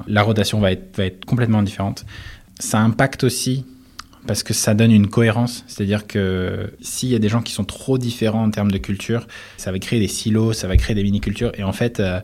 la 0.07 0.23
rotation 0.23 0.59
va 0.59 0.71
être, 0.71 0.97
va 0.97 1.05
être 1.05 1.25
complètement 1.25 1.63
différente 1.63 2.05
ça 2.59 2.79
impacte 2.79 3.23
aussi 3.23 3.65
parce 4.25 4.41
que 4.41 4.53
ça 4.53 4.73
donne 4.73 4.91
une 4.91 5.07
cohérence. 5.07 5.65
C'est-à-dire 5.67 6.07
que 6.07 6.73
s'il 6.81 7.09
y 7.09 7.15
a 7.15 7.19
des 7.19 7.29
gens 7.29 7.41
qui 7.41 7.51
sont 7.51 7.65
trop 7.65 7.97
différents 7.97 8.43
en 8.43 8.51
termes 8.51 8.71
de 8.71 8.77
culture, 8.77 9.27
ça 9.57 9.71
va 9.71 9.79
créer 9.79 9.99
des 9.99 10.07
silos, 10.07 10.53
ça 10.53 10.67
va 10.67 10.77
créer 10.77 10.95
des 10.95 11.03
mini-cultures. 11.03 11.51
Et 11.57 11.63
en 11.63 11.73
fait, 11.73 11.99
euh, 11.99 12.21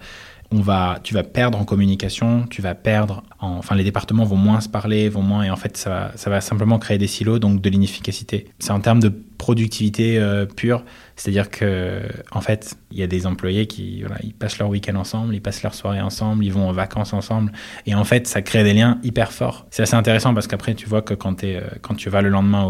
on 0.51 0.61
va, 0.61 0.99
tu 1.03 1.13
vas 1.13 1.23
perdre 1.23 1.59
en 1.59 1.65
communication, 1.65 2.45
tu 2.49 2.61
vas 2.61 2.73
perdre 2.73 3.23
en, 3.39 3.57
enfin, 3.57 3.75
les 3.75 3.83
départements 3.83 4.25
vont 4.25 4.35
moins 4.35 4.61
se 4.61 4.69
parler, 4.69 5.09
vont 5.09 5.21
moins, 5.21 5.43
et 5.43 5.49
en 5.49 5.55
fait, 5.55 5.77
ça 5.77 5.89
va, 5.89 6.11
ça 6.15 6.29
va 6.29 6.41
simplement 6.41 6.77
créer 6.79 6.97
des 6.97 7.07
silos, 7.07 7.39
donc 7.39 7.61
de 7.61 7.69
l'inefficacité. 7.69 8.47
C'est 8.59 8.71
en 8.71 8.81
termes 8.81 8.99
de 8.99 9.11
productivité 9.37 10.19
euh, 10.19 10.45
pure, 10.45 10.83
c'est-à-dire 11.19 11.49
que, 11.49 11.99
en 12.31 12.39
fait, 12.39 12.77
il 12.91 12.97
y 12.97 13.03
a 13.03 13.07
des 13.07 13.27
employés 13.27 13.67
qui, 13.67 14.03
voilà, 14.03 14.15
ils 14.23 14.33
passent 14.33 14.57
leur 14.57 14.69
week-end 14.69 14.95
ensemble, 14.95 15.35
ils 15.35 15.41
passent 15.41 15.63
leur 15.63 15.73
soirée 15.73 15.99
ensemble, 15.99 16.45
ils 16.45 16.53
vont 16.53 16.69
en 16.69 16.71
vacances 16.71 17.11
ensemble, 17.11 17.51
et 17.85 17.93
en 17.93 18.05
fait, 18.05 18.25
ça 18.25 18.41
crée 18.41 18.63
des 18.63 18.73
liens 18.73 18.99
hyper 19.03 19.33
forts. 19.33 19.67
C'est 19.69 19.83
assez 19.83 19.95
intéressant 19.95 20.33
parce 20.33 20.47
qu'après, 20.47 20.75
tu 20.75 20.87
vois 20.87 21.01
que 21.01 21.13
quand, 21.13 21.43
euh, 21.43 21.59
tu 21.97 22.09
vas 22.09 22.21
le 22.21 22.29
lendemain 22.29 22.65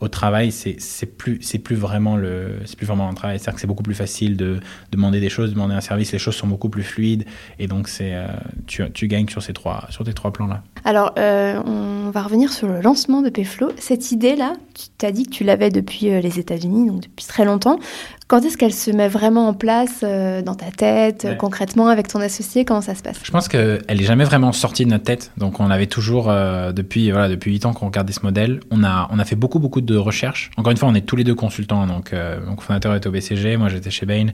au, 0.00 0.08
travail, 0.08 0.52
c'est 0.52 1.06
plus, 1.06 1.40
plus 1.40 1.74
vraiment 1.74 2.16
plus 2.16 2.86
vraiment 2.86 3.08
un 3.08 3.14
travail. 3.14 3.40
C'est-à-dire 3.40 3.54
que 3.54 3.60
c'est 3.60 3.66
beaucoup 3.66 3.82
plus 3.82 3.96
facile 3.96 4.36
de 4.36 4.60
demander 4.92 5.18
des 5.18 5.28
choses, 5.28 5.52
demander 5.52 5.74
un 5.74 5.80
service, 5.80 6.12
les 6.12 6.20
choses 6.20 6.36
sont 6.36 6.46
beaucoup 6.46 6.68
plus 6.68 6.84
fluides, 6.84 7.24
et 7.58 7.66
donc 7.66 7.90
euh, 8.00 8.28
tu, 8.68 9.08
gagnes 9.08 9.28
sur 9.28 9.42
ces 9.42 9.52
trois, 9.52 9.88
trois 10.14 10.32
plans-là. 10.32 10.62
Alors, 10.84 11.12
euh, 11.18 11.60
on 11.66 12.10
va 12.10 12.22
revenir 12.22 12.52
sur 12.52 12.68
le 12.68 12.80
lancement 12.80 13.22
de 13.22 13.28
Payflow. 13.28 13.72
Cette 13.76 14.12
idée-là, 14.12 14.52
tu 14.74 14.86
t'as 14.96 15.10
dit 15.10 15.24
que 15.24 15.30
tu 15.30 15.42
l'avais 15.42 15.70
depuis 15.70 16.06
les 16.06 16.38
États-Unis, 16.38 16.86
donc 16.86 17.02
depuis 17.02 17.26
très 17.26 17.44
longtemps. 17.44 17.80
Quand 18.28 18.44
est-ce 18.44 18.58
qu'elle 18.58 18.74
se 18.74 18.90
met 18.90 19.08
vraiment 19.08 19.48
en 19.48 19.54
place 19.54 20.00
euh, 20.02 20.42
dans 20.42 20.54
ta 20.54 20.70
tête, 20.70 21.24
ouais. 21.24 21.36
concrètement, 21.38 21.88
avec 21.88 22.08
ton 22.08 22.20
associé? 22.20 22.66
Comment 22.66 22.82
ça 22.82 22.94
se 22.94 23.02
passe? 23.02 23.18
Je 23.22 23.30
pense 23.30 23.48
qu'elle 23.48 23.82
n'est 23.88 24.04
jamais 24.04 24.24
vraiment 24.24 24.52
sortie 24.52 24.84
de 24.84 24.90
notre 24.90 25.04
tête. 25.04 25.32
Donc, 25.38 25.60
on 25.60 25.70
avait 25.70 25.86
toujours, 25.86 26.28
euh, 26.28 26.70
depuis, 26.72 27.10
voilà, 27.10 27.30
depuis 27.30 27.52
8 27.52 27.64
ans 27.64 27.72
qu'on 27.72 27.86
regardait 27.86 28.12
ce 28.12 28.20
modèle, 28.22 28.60
on 28.70 28.84
a, 28.84 29.08
on 29.10 29.18
a 29.18 29.24
fait 29.24 29.34
beaucoup, 29.34 29.60
beaucoup 29.60 29.80
de 29.80 29.96
recherches. 29.96 30.50
Encore 30.58 30.72
une 30.72 30.76
fois, 30.76 30.90
on 30.90 30.94
est 30.94 31.06
tous 31.06 31.16
les 31.16 31.24
deux 31.24 31.34
consultants. 31.34 31.86
Donc, 31.86 32.12
euh, 32.12 32.38
mon 32.46 32.58
fondateur 32.58 32.94
était 32.94 33.08
au 33.08 33.12
BCG, 33.12 33.56
moi 33.56 33.70
j'étais 33.70 33.90
chez 33.90 34.04
Bain. 34.04 34.26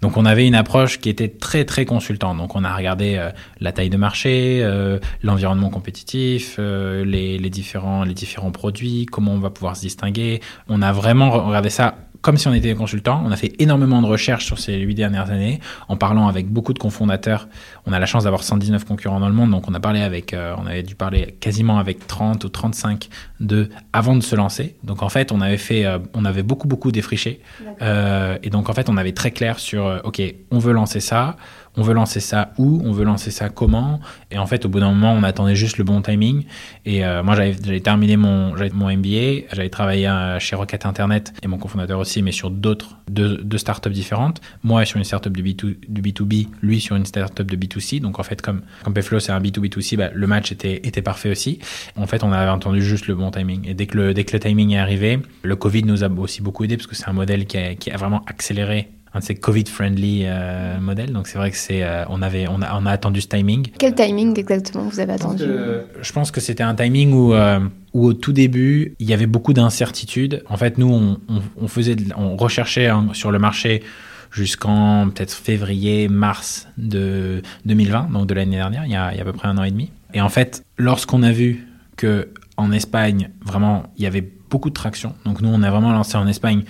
Donc, 0.00 0.16
on 0.16 0.26
avait 0.26 0.46
une 0.46 0.54
approche 0.54 1.00
qui 1.00 1.08
était 1.08 1.28
très, 1.28 1.64
très 1.64 1.84
consultant. 1.84 2.36
Donc, 2.36 2.54
on 2.54 2.62
a 2.62 2.72
regardé 2.72 3.20
la 3.58 3.72
taille 3.72 3.90
de 3.90 3.96
marché, 3.96 4.64
l'environnement 5.24 5.70
compétitif, 5.70 6.58
les, 6.58 7.36
les, 7.36 7.50
différents, 7.50 8.04
les 8.04 8.14
différents 8.14 8.52
produits, 8.52 9.06
comment 9.06 9.32
on 9.32 9.40
va 9.40 9.50
pouvoir 9.50 9.74
se 9.74 9.80
distinguer. 9.80 10.40
On 10.68 10.82
a 10.82 10.92
vraiment 10.92 11.30
regardé 11.30 11.70
ça 11.70 11.96
comme 12.22 12.36
si 12.36 12.48
on 12.48 12.54
était 12.54 12.74
consultant. 12.74 13.22
On 13.24 13.30
a 13.30 13.36
fait 13.36 13.52
énormément 13.58 14.02
de 14.02 14.06
recherches 14.06 14.44
sur 14.44 14.58
ces 14.58 14.78
huit 14.78 14.94
dernières 14.94 15.30
années, 15.30 15.60
en 15.88 15.96
parlant 15.96 16.28
avec 16.28 16.48
beaucoup 16.48 16.72
de 16.72 16.78
cofondateurs. 16.78 17.48
On 17.86 17.92
a 17.92 17.98
la 17.98 18.06
chance 18.06 18.24
d'avoir 18.24 18.42
119 18.42 18.84
concurrents 18.84 19.20
dans 19.20 19.28
le 19.28 19.34
monde, 19.34 19.50
donc 19.50 19.68
on 19.68 19.74
a 19.74 19.80
parlé 19.80 20.00
avec, 20.00 20.34
euh, 20.34 20.54
on 20.58 20.66
avait 20.66 20.82
dû 20.82 20.94
parler 20.94 21.36
quasiment 21.40 21.78
avec 21.78 22.06
30 22.06 22.44
ou 22.44 22.48
35 22.48 23.08
de 23.40 23.68
avant 23.92 24.16
de 24.16 24.22
se 24.22 24.36
lancer. 24.36 24.76
Donc 24.84 25.02
en 25.02 25.08
fait, 25.08 25.32
on 25.32 25.40
avait 25.40 25.56
fait, 25.56 25.84
euh, 25.84 25.98
on 26.14 26.24
avait 26.24 26.42
beaucoup 26.42 26.68
beaucoup 26.68 26.92
défriché, 26.92 27.40
euh, 27.82 28.38
et 28.42 28.50
donc 28.50 28.68
en 28.68 28.72
fait, 28.72 28.88
on 28.88 28.96
avait 28.96 29.12
très 29.12 29.30
clair 29.30 29.58
sur, 29.58 30.00
ok, 30.04 30.22
on 30.50 30.58
veut 30.58 30.72
lancer 30.72 31.00
ça 31.00 31.36
on 31.80 31.82
veut 31.82 31.94
lancer 31.94 32.20
ça 32.20 32.52
où, 32.58 32.82
on 32.84 32.92
veut 32.92 33.04
lancer 33.04 33.30
ça 33.30 33.48
comment. 33.48 34.00
Et 34.30 34.36
en 34.36 34.46
fait, 34.46 34.66
au 34.66 34.68
bout 34.68 34.80
d'un 34.80 34.90
moment, 34.90 35.14
on 35.14 35.22
attendait 35.22 35.54
juste 35.54 35.78
le 35.78 35.84
bon 35.84 36.02
timing. 36.02 36.44
Et 36.84 37.06
euh, 37.06 37.22
moi, 37.22 37.34
j'avais 37.34 37.80
terminé 37.80 38.18
mon, 38.18 38.54
mon 38.74 38.94
MBA, 38.94 39.46
j'avais 39.50 39.70
travaillé 39.70 40.06
euh, 40.06 40.38
chez 40.38 40.56
Rocket 40.56 40.84
Internet 40.84 41.32
et 41.42 41.48
mon 41.48 41.56
cofondateur 41.56 41.98
aussi, 41.98 42.20
mais 42.20 42.32
sur 42.32 42.50
d'autres, 42.50 42.98
deux, 43.08 43.38
deux 43.38 43.56
startups 43.56 43.88
différentes. 43.88 44.42
Moi, 44.62 44.84
sur 44.84 44.98
une 44.98 45.04
startup 45.04 45.34
du, 45.34 45.42
B2, 45.42 45.76
du 45.88 46.02
B2B, 46.02 46.48
lui 46.60 46.80
sur 46.80 46.96
une 46.96 47.06
startup 47.06 47.46
de 47.46 47.56
B2C. 47.56 48.00
Donc 48.00 48.18
en 48.18 48.24
fait, 48.24 48.42
comme, 48.42 48.60
comme 48.84 48.92
Payflow, 48.92 49.18
c'est 49.18 49.32
un 49.32 49.40
B2B2C, 49.40 49.96
bah, 49.96 50.10
le 50.12 50.26
match 50.26 50.52
était, 50.52 50.86
était 50.86 51.00
parfait 51.00 51.30
aussi. 51.30 51.60
En 51.96 52.06
fait, 52.06 52.22
on 52.22 52.32
avait 52.32 52.50
entendu 52.50 52.82
juste 52.82 53.06
le 53.06 53.14
bon 53.14 53.30
timing. 53.30 53.66
Et 53.66 53.72
dès 53.72 53.86
que 53.86 53.96
le, 53.96 54.12
dès 54.12 54.24
que 54.24 54.36
le 54.36 54.40
timing 54.40 54.72
est 54.72 54.78
arrivé, 54.78 55.18
le 55.42 55.56
Covid 55.56 55.84
nous 55.84 56.04
a 56.04 56.08
aussi 56.08 56.42
beaucoup 56.42 56.64
aidé 56.64 56.76
parce 56.76 56.86
que 56.86 56.94
c'est 56.94 57.08
un 57.08 57.14
modèle 57.14 57.46
qui 57.46 57.56
a, 57.56 57.74
qui 57.74 57.90
a 57.90 57.96
vraiment 57.96 58.22
accéléré 58.26 58.90
un 59.12 59.18
de 59.18 59.24
ces 59.24 59.34
Covid-friendly 59.34 60.22
euh, 60.24 60.78
modèles. 60.80 61.12
Donc 61.12 61.26
c'est 61.26 61.38
vrai 61.38 61.50
que 61.50 61.56
c'est, 61.56 61.82
euh, 61.82 62.04
on 62.08 62.22
avait, 62.22 62.46
on 62.48 62.62
a, 62.62 62.78
on 62.78 62.86
a 62.86 62.90
attendu 62.90 63.20
ce 63.20 63.28
timing. 63.28 63.68
Quel 63.78 63.94
timing 63.94 64.38
exactement 64.38 64.84
vous 64.84 65.00
avez 65.00 65.12
attendu? 65.12 65.44
Je 66.00 66.12
pense 66.12 66.30
que 66.30 66.40
c'était 66.40 66.62
un 66.62 66.74
timing 66.74 67.12
où, 67.12 67.34
euh, 67.34 67.60
où 67.92 68.06
au 68.06 68.12
tout 68.12 68.32
début 68.32 68.94
il 68.98 69.08
y 69.08 69.12
avait 69.12 69.26
beaucoup 69.26 69.52
d'incertitudes. 69.52 70.44
En 70.48 70.56
fait, 70.56 70.78
nous 70.78 70.88
on, 70.92 71.18
on, 71.28 71.42
on 71.60 71.68
faisait, 71.68 71.96
on 72.16 72.36
recherchait 72.36 72.86
hein, 72.86 73.08
sur 73.12 73.30
le 73.30 73.38
marché 73.38 73.82
jusqu'en 74.30 75.08
peut-être 75.10 75.32
février, 75.32 76.08
mars 76.08 76.68
de 76.78 77.42
2020, 77.66 78.10
donc 78.12 78.28
de 78.28 78.34
l'année 78.34 78.56
dernière, 78.56 78.84
il 78.86 78.92
y, 78.92 78.96
a, 78.96 79.12
il 79.12 79.16
y 79.16 79.18
a 79.18 79.22
à 79.22 79.24
peu 79.24 79.32
près 79.32 79.48
un 79.48 79.58
an 79.58 79.64
et 79.64 79.72
demi. 79.72 79.90
Et 80.14 80.20
en 80.20 80.28
fait, 80.28 80.64
lorsqu'on 80.76 81.24
a 81.24 81.32
vu 81.32 81.66
que 81.96 82.28
En 82.56 82.72
Espagne, 82.72 83.30
vraiment, 83.42 83.84
il 83.96 84.04
y 84.04 84.06
avait 84.06 84.20
beaucoup 84.50 84.68
de 84.68 84.74
traction. 84.74 85.14
Donc 85.24 85.40
nous, 85.40 85.48
on 85.48 85.62
a 85.62 85.70
vraiment 85.70 85.92
lancé 85.92 86.18
en 86.18 86.26
Espagne 86.26 86.64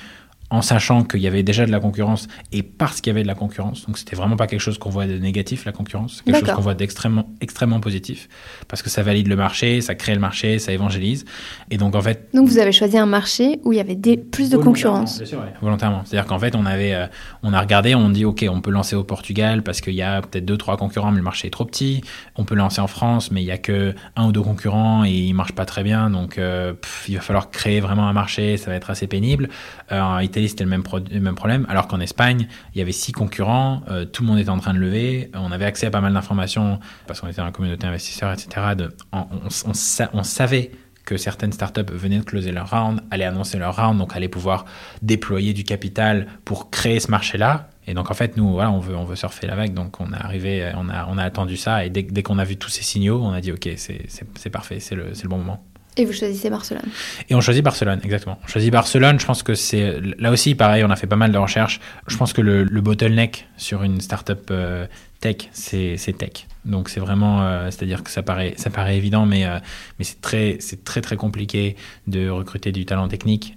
en 0.50 0.62
sachant 0.62 1.04
qu'il 1.04 1.20
y 1.20 1.26
avait 1.28 1.42
déjà 1.42 1.64
de 1.64 1.70
la 1.70 1.80
concurrence 1.80 2.26
et 2.52 2.62
parce 2.62 3.00
qu'il 3.00 3.10
y 3.10 3.14
avait 3.14 3.22
de 3.22 3.28
la 3.28 3.34
concurrence. 3.34 3.86
Donc 3.86 3.98
c'était 3.98 4.16
vraiment 4.16 4.36
pas 4.36 4.48
quelque 4.48 4.60
chose 4.60 4.78
qu'on 4.78 4.90
voit 4.90 5.06
de 5.06 5.16
négatif, 5.16 5.64
la 5.64 5.72
concurrence, 5.72 6.22
quelque 6.22 6.40
chose 6.40 6.54
qu'on 6.54 6.60
voit 6.60 6.74
d'extrêmement 6.74 7.30
extrêmement 7.40 7.80
positif 7.80 8.28
parce 8.68 8.82
que 8.82 8.90
ça 8.90 9.02
valide 9.02 9.28
le 9.28 9.36
marché, 9.36 9.80
ça 9.80 9.94
crée 9.94 10.14
le 10.14 10.20
marché, 10.20 10.58
ça 10.58 10.72
évangélise. 10.72 11.24
Et 11.70 11.76
donc 11.76 11.94
en 11.94 12.00
fait. 12.02 12.28
Donc 12.34 12.48
vous 12.48 12.58
avez 12.58 12.72
choisi 12.72 12.98
un 12.98 13.06
marché 13.06 13.60
où 13.64 13.72
il 13.72 13.76
y 13.76 13.80
avait 13.80 13.94
des, 13.94 14.16
plus 14.16 14.50
de 14.50 14.56
concurrence. 14.56 15.18
Bien 15.18 15.26
sûr, 15.26 15.44
volontairement. 15.62 16.02
C'est-à-dire 16.04 16.26
qu'en 16.26 16.38
fait 16.38 16.54
on 16.56 16.66
avait, 16.66 16.94
euh, 16.94 17.06
on 17.42 17.52
a 17.52 17.60
regardé, 17.60 17.94
on 17.94 18.08
dit 18.08 18.24
ok, 18.24 18.44
on 18.50 18.60
peut 18.60 18.70
lancer 18.70 18.96
au 18.96 19.04
Portugal 19.04 19.62
parce 19.62 19.80
qu'il 19.80 19.94
y 19.94 20.02
a 20.02 20.20
peut-être 20.20 20.44
deux 20.44 20.56
trois 20.56 20.76
concurrents, 20.76 21.12
mais 21.12 21.18
le 21.18 21.22
marché 21.22 21.46
est 21.46 21.52
trop 21.52 21.64
petit. 21.64 22.02
On 22.36 22.44
peut 22.44 22.56
lancer 22.56 22.80
en 22.80 22.88
France, 22.88 23.30
mais 23.30 23.42
il 23.42 23.46
y 23.46 23.52
a 23.52 23.58
que 23.58 23.94
un 24.16 24.26
ou 24.26 24.32
deux 24.32 24.42
concurrents 24.42 25.04
et 25.04 25.12
ils 25.12 25.34
marchent 25.34 25.54
pas 25.54 25.64
très 25.64 25.84
bien, 25.84 26.10
donc 26.10 26.38
euh, 26.38 26.74
il 27.08 27.14
va 27.14 27.20
falloir 27.20 27.50
créer 27.50 27.80
vraiment 27.80 28.08
un 28.08 28.12
marché, 28.12 28.56
ça 28.56 28.70
va 28.70 28.76
être 28.76 28.90
assez 28.90 29.06
pénible. 29.06 29.48
Euh, 29.92 30.18
c'était 30.48 30.64
le 30.64 30.70
même, 30.70 30.82
problème, 30.82 31.66
alors 31.68 31.88
qu'en 31.88 32.00
Espagne, 32.00 32.48
il 32.74 32.78
y 32.78 32.82
avait 32.82 32.92
six 32.92 33.12
concurrents, 33.12 33.82
euh, 33.88 34.04
tout 34.04 34.22
le 34.22 34.28
monde 34.28 34.38
était 34.38 34.50
en 34.50 34.58
train 34.58 34.74
de 34.74 34.78
lever, 34.78 35.30
on 35.34 35.52
avait 35.52 35.64
accès 35.64 35.86
à 35.86 35.90
pas 35.90 36.00
mal 36.00 36.12
d'informations, 36.12 36.80
parce 37.06 37.20
qu'on 37.20 37.28
était 37.28 37.38
dans 37.38 37.44
la 37.44 37.52
communauté 37.52 37.86
investisseur, 37.86 38.32
etc. 38.32 38.74
On, 39.12 40.24
savait 40.24 40.70
que 41.04 41.16
certaines 41.16 41.52
startups 41.52 41.92
venaient 41.92 42.18
de 42.18 42.24
closer 42.24 42.52
leur 42.52 42.70
round, 42.70 43.00
allaient 43.10 43.24
annoncer 43.24 43.58
leur 43.58 43.76
round, 43.76 43.98
donc 43.98 44.14
allaient 44.14 44.28
pouvoir 44.28 44.64
déployer 45.02 45.52
du 45.52 45.64
capital 45.64 46.26
pour 46.44 46.70
créer 46.70 47.00
ce 47.00 47.10
marché-là. 47.10 47.70
Et 47.86 47.94
donc 47.94 48.10
en 48.10 48.14
fait, 48.14 48.36
nous, 48.36 48.52
voilà, 48.52 48.70
on 48.70 48.78
veut, 48.78 48.94
on 48.96 49.04
veut 49.04 49.16
surfer 49.16 49.46
la 49.46 49.56
vague, 49.56 49.74
donc 49.74 50.00
on 50.00 50.12
est 50.12 50.16
arrivé, 50.16 50.70
on 50.76 50.88
a, 50.88 51.06
on 51.08 51.18
a 51.18 51.24
attendu 51.24 51.56
ça, 51.56 51.84
et 51.84 51.90
dès, 51.90 52.02
dès 52.02 52.22
qu'on 52.22 52.38
a 52.38 52.44
vu 52.44 52.56
tous 52.56 52.70
ces 52.70 52.82
signaux, 52.82 53.20
on 53.22 53.32
a 53.32 53.40
dit, 53.40 53.52
ok, 53.52 53.68
c'est 53.76 54.50
parfait, 54.50 54.78
c'est 54.80 54.94
le, 54.94 55.06
le 55.10 55.28
bon 55.28 55.38
moment. 55.38 55.64
Et 55.96 56.04
vous 56.04 56.12
choisissez 56.12 56.50
Barcelone. 56.50 56.88
Et 57.28 57.34
on 57.34 57.40
choisit 57.40 57.64
Barcelone, 57.64 58.00
exactement. 58.04 58.38
On 58.44 58.46
choisit 58.46 58.72
Barcelone, 58.72 59.18
je 59.18 59.26
pense 59.26 59.42
que 59.42 59.54
c'est... 59.54 60.00
Là 60.18 60.30
aussi, 60.30 60.54
pareil, 60.54 60.84
on 60.84 60.90
a 60.90 60.96
fait 60.96 61.08
pas 61.08 61.16
mal 61.16 61.32
de 61.32 61.38
recherches. 61.38 61.80
Je 62.06 62.16
pense 62.16 62.32
que 62.32 62.40
le, 62.40 62.64
bottleneck 62.80 63.48
sur 63.56 63.82
une 63.82 64.00
startup 64.00 64.50
euh, 64.50 64.86
tech, 65.18 65.48
c'est 65.52 65.96
tech. 66.16 66.46
Donc 66.64 66.88
c'est 66.88 67.00
vraiment... 67.00 67.42
Euh, 67.42 67.66
c'est-à-dire 67.66 68.04
que 68.04 68.10
ça 68.10 68.22
paraît, 68.22 68.54
ça 68.56 68.70
paraît 68.70 68.96
évident, 68.96 69.26
mais, 69.26 69.44
euh, 69.46 69.58
mais 69.98 70.04
c'est 70.04 70.20
très, 70.20 70.58
très, 70.84 71.00
très 71.00 71.16
compliqué 71.16 71.74
de 72.06 72.28
recruter 72.28 72.70
du 72.70 72.86
talent 72.86 73.08
technique. 73.08 73.54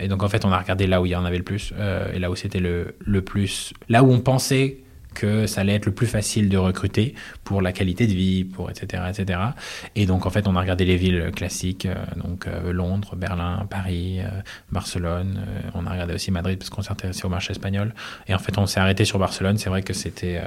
et 0.00 0.08
donc 0.08 0.22
en 0.22 0.28
fait, 0.28 0.44
on 0.46 0.52
a 0.52 0.58
regardé 0.58 0.86
là 0.86 1.02
où 1.02 1.06
il 1.06 1.10
y 1.10 1.16
en 1.16 1.26
avait 1.26 1.38
le 1.38 1.44
plus, 1.44 1.72
et 2.14 2.18
là 2.18 2.30
où 2.30 2.36
c'était 2.36 2.60
le 2.60 3.20
plus... 3.20 3.74
Là 3.88 4.02
où 4.02 4.10
on 4.10 4.20
pensait 4.20 4.78
que 5.16 5.46
ça 5.46 5.62
allait 5.62 5.74
être 5.74 5.86
le 5.86 5.92
plus 5.92 6.06
facile 6.06 6.48
de 6.48 6.58
recruter 6.58 7.14
pour 7.42 7.62
la 7.62 7.72
qualité 7.72 8.06
de 8.06 8.12
vie, 8.12 8.44
pour 8.44 8.70
etc. 8.70 9.02
etc. 9.08 9.40
Et 9.94 10.04
donc 10.06 10.26
en 10.26 10.30
fait 10.30 10.46
on 10.46 10.54
a 10.54 10.60
regardé 10.60 10.84
les 10.84 10.96
villes 10.96 11.32
classiques, 11.34 11.86
euh, 11.86 11.94
donc 12.22 12.46
euh, 12.46 12.72
Londres, 12.72 13.16
Berlin, 13.16 13.66
Paris, 13.68 14.20
euh, 14.20 14.28
Barcelone. 14.70 15.40
on 15.74 15.86
a 15.86 15.90
regardé 15.90 16.14
aussi 16.14 16.30
Madrid 16.30 16.58
parce 16.58 16.70
qu'on 16.70 16.82
s'est 16.82 16.92
intéressé 16.92 17.24
au 17.24 17.30
marché 17.30 17.52
espagnol. 17.52 17.94
Et 18.28 18.34
en 18.34 18.38
fait 18.38 18.58
on 18.58 18.66
s'est 18.66 18.80
arrêté 18.80 19.04
sur 19.04 19.18
Barcelone. 19.18 19.56
C'est 19.56 19.70
vrai 19.70 19.82
que 19.82 19.94
c'était 19.94 20.40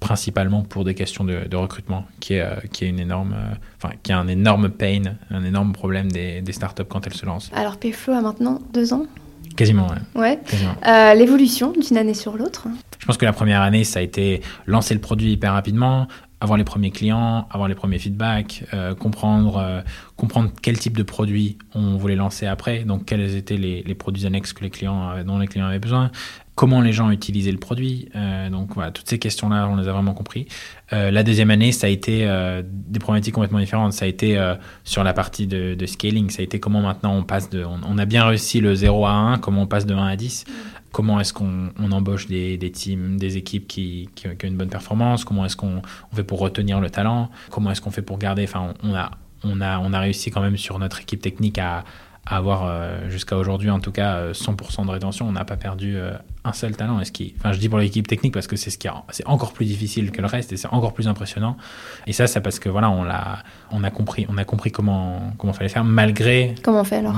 principalement 0.00 0.62
pour 0.62 0.84
des 0.84 0.94
questions 0.94 1.24
de, 1.24 1.56
recrutement, 1.56 2.06
qui 2.20 2.34
est 2.34 2.44
qui 2.72 2.84
est 2.84 2.88
une 2.88 3.00
énorme, 3.00 3.36
enfin 3.76 3.94
qui 4.02 4.12
est 4.12 4.14
un 4.14 4.28
énorme 4.28 4.70
pain, 4.70 5.02
un 5.30 5.44
énorme 5.44 5.72
problème 5.72 6.10
des, 6.10 6.42
startups 6.52 6.84
quand 6.88 7.06
elles 7.06 7.14
se 7.14 7.26
lancent. 7.26 7.50
Alors 7.54 7.76
Payflow 7.76 8.14
a 8.14 8.20
maintenant 8.20 8.60
deux 8.72 8.92
ans. 8.92 9.06
Quasiment, 9.56 9.86
ouais. 10.16 10.38
ouais. 10.84 11.14
L'évolution 11.14 11.72
d'une 11.72 11.96
année 11.96 12.14
sur 12.14 12.36
l'autre 12.36 12.66
je 13.04 13.06
pense 13.06 13.18
que 13.18 13.26
la 13.26 13.34
première 13.34 13.60
année, 13.60 13.84
ça 13.84 13.98
a 13.98 14.02
été 14.02 14.40
lancer 14.66 14.94
le 14.94 15.00
produit 15.00 15.32
hyper 15.32 15.52
rapidement, 15.52 16.08
avoir 16.40 16.56
les 16.56 16.64
premiers 16.64 16.90
clients, 16.90 17.46
avoir 17.50 17.68
les 17.68 17.74
premiers 17.74 17.98
feedbacks, 17.98 18.64
euh, 18.72 18.94
comprendre, 18.94 19.58
euh, 19.58 19.82
comprendre 20.16 20.50
quel 20.62 20.78
type 20.78 20.96
de 20.96 21.02
produit 21.02 21.58
on 21.74 21.98
voulait 21.98 22.16
lancer 22.16 22.46
après, 22.46 22.84
donc 22.84 23.04
quels 23.04 23.36
étaient 23.36 23.58
les, 23.58 23.82
les 23.82 23.94
produits 23.94 24.24
annexes 24.24 24.54
que 24.54 24.64
les 24.64 24.70
clients, 24.70 25.22
dont 25.22 25.38
les 25.38 25.46
clients 25.46 25.66
avaient 25.66 25.78
besoin, 25.78 26.10
comment 26.54 26.80
les 26.80 26.92
gens 26.92 27.10
utilisaient 27.10 27.52
le 27.52 27.58
produit. 27.58 28.08
Euh, 28.14 28.48
donc 28.50 28.74
voilà, 28.74 28.90
toutes 28.90 29.08
ces 29.08 29.18
questions-là, 29.18 29.68
on 29.68 29.76
les 29.76 29.88
a 29.88 29.92
vraiment 29.92 30.14
compris. 30.14 30.46
la 30.92 31.22
deuxième 31.24 31.50
année, 31.50 31.72
ça 31.72 31.88
a 31.88 31.90
été 31.90 32.24
des 32.64 32.98
problématiques 33.00 33.34
complètement 33.34 33.58
différentes. 33.58 33.92
Ça 33.92 34.04
a 34.04 34.08
été 34.08 34.40
sur 34.84 35.02
la 35.02 35.12
partie 35.12 35.46
de, 35.46 35.86
scaling, 35.86 36.30
ça 36.30 36.40
a 36.40 36.44
été 36.44 36.60
comment 36.60 36.80
maintenant 36.80 37.16
on 37.16 37.24
passe 37.24 37.50
de... 37.50 37.64
On, 37.64 37.80
on, 37.88 37.98
a 37.98 38.04
bien 38.04 38.24
réussi 38.24 38.60
le 38.60 38.74
0 38.74 39.04
à 39.06 39.10
1, 39.10 39.38
comment 39.38 39.62
on 39.62 39.66
passe 39.66 39.86
de 39.86 39.94
1 39.94 40.06
à 40.06 40.16
10 40.16 40.44
comment 40.94 41.18
est-ce 41.18 41.32
qu'on 41.32 41.72
embauche 41.90 42.28
des, 42.28 42.70
teams, 42.72 43.18
des 43.18 43.36
équipes 43.36 43.66
qui, 43.66 44.08
qui, 44.14 44.28
ont 44.28 44.34
une 44.44 44.56
bonne 44.56 44.70
performance, 44.70 45.24
comment 45.24 45.44
est-ce 45.44 45.56
qu'on 45.56 45.82
fait 46.14 46.22
pour 46.22 46.38
retenir 46.38 46.80
le 46.80 46.88
talent, 46.88 47.30
comment 47.50 47.72
est-ce 47.72 47.80
qu'on 47.80 47.90
fait 47.90 48.00
pour 48.00 48.16
garder, 48.16 48.44
enfin 48.44 48.74
on 48.82 48.94
a, 48.94 49.10
on, 49.42 49.60
a, 49.60 49.80
on 49.80 49.92
a 49.92 49.98
réussi 49.98 50.30
quand 50.30 50.40
même 50.40 50.56
sur 50.56 50.78
notre 50.78 51.00
équipe 51.00 51.20
technique 51.20 51.58
à, 51.58 51.84
à 52.26 52.36
avoir 52.36 52.64
euh, 52.64 53.10
jusqu'à 53.10 53.36
aujourd'hui 53.36 53.70
en 53.70 53.80
tout 53.80 53.92
cas 53.92 54.32
100% 54.32 54.82
euh, 54.82 54.84
de 54.84 54.90
rétention. 54.90 55.28
On 55.28 55.32
n'a 55.32 55.44
pas 55.44 55.56
perdu 55.56 55.96
euh, 55.96 56.12
un 56.44 56.52
seul 56.52 56.76
talent. 56.76 57.00
Et 57.00 57.04
ce 57.04 57.12
qui, 57.12 57.34
enfin, 57.38 57.52
je 57.52 57.58
dis 57.58 57.68
pour 57.68 57.78
l'équipe 57.78 58.06
technique 58.06 58.32
parce 58.32 58.46
que 58.46 58.56
c'est 58.56 58.70
ce 58.70 58.78
qui 58.78 58.88
c'est 59.10 59.26
encore 59.26 59.52
plus 59.52 59.66
difficile 59.66 60.10
que 60.10 60.20
le 60.20 60.26
reste 60.26 60.52
et 60.52 60.56
c'est 60.56 60.68
encore 60.68 60.94
plus 60.94 61.08
impressionnant. 61.08 61.56
Et 62.06 62.12
ça, 62.12 62.26
c'est 62.26 62.40
parce 62.40 62.58
que 62.58 62.68
voilà, 62.68 62.90
on 62.90 63.04
l'a, 63.04 63.42
on 63.70 63.84
a 63.84 63.90
compris, 63.90 64.26
on 64.28 64.38
a 64.38 64.44
compris 64.44 64.72
comment 64.72 65.34
comment 65.38 65.52
fallait 65.52 65.68
faire 65.68 65.84
malgré. 65.84 66.54
Comment 66.62 66.80
on 66.80 66.84
fait 66.84 66.96
alors 66.96 67.16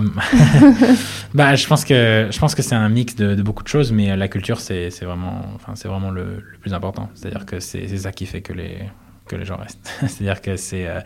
Bah, 1.35 1.55
je 1.55 1.67
pense 1.67 1.85
que 1.85 2.29
je 2.31 2.39
pense 2.39 2.55
que 2.55 2.63
c'est 2.63 2.75
un 2.75 2.89
mix 2.89 3.15
de, 3.15 3.41
beaucoup 3.43 3.63
de 3.63 3.69
choses, 3.69 3.93
mais 3.93 4.17
la 4.17 4.29
culture, 4.29 4.61
c'est, 4.61 4.91
vraiment, 5.03 5.43
enfin, 5.55 5.73
c'est 5.77 5.89
vraiment 5.89 6.11
le, 6.11 6.45
le 6.53 6.59
plus 6.59 6.75
important. 6.75 7.09
C'est-à-dire 7.15 7.47
que 7.47 7.61
c'est 7.61 7.87
ça 7.97 8.13
qui 8.13 8.27
fait 8.27 8.41
que 8.41 8.53
les 8.53 8.89
que 9.26 9.37
les 9.37 9.45
gens 9.45 9.56
restent. 9.56 9.92
C'est-à-dire 10.00 10.40
que 10.40 10.56
c'est 10.56 10.87
euh, 10.87 11.00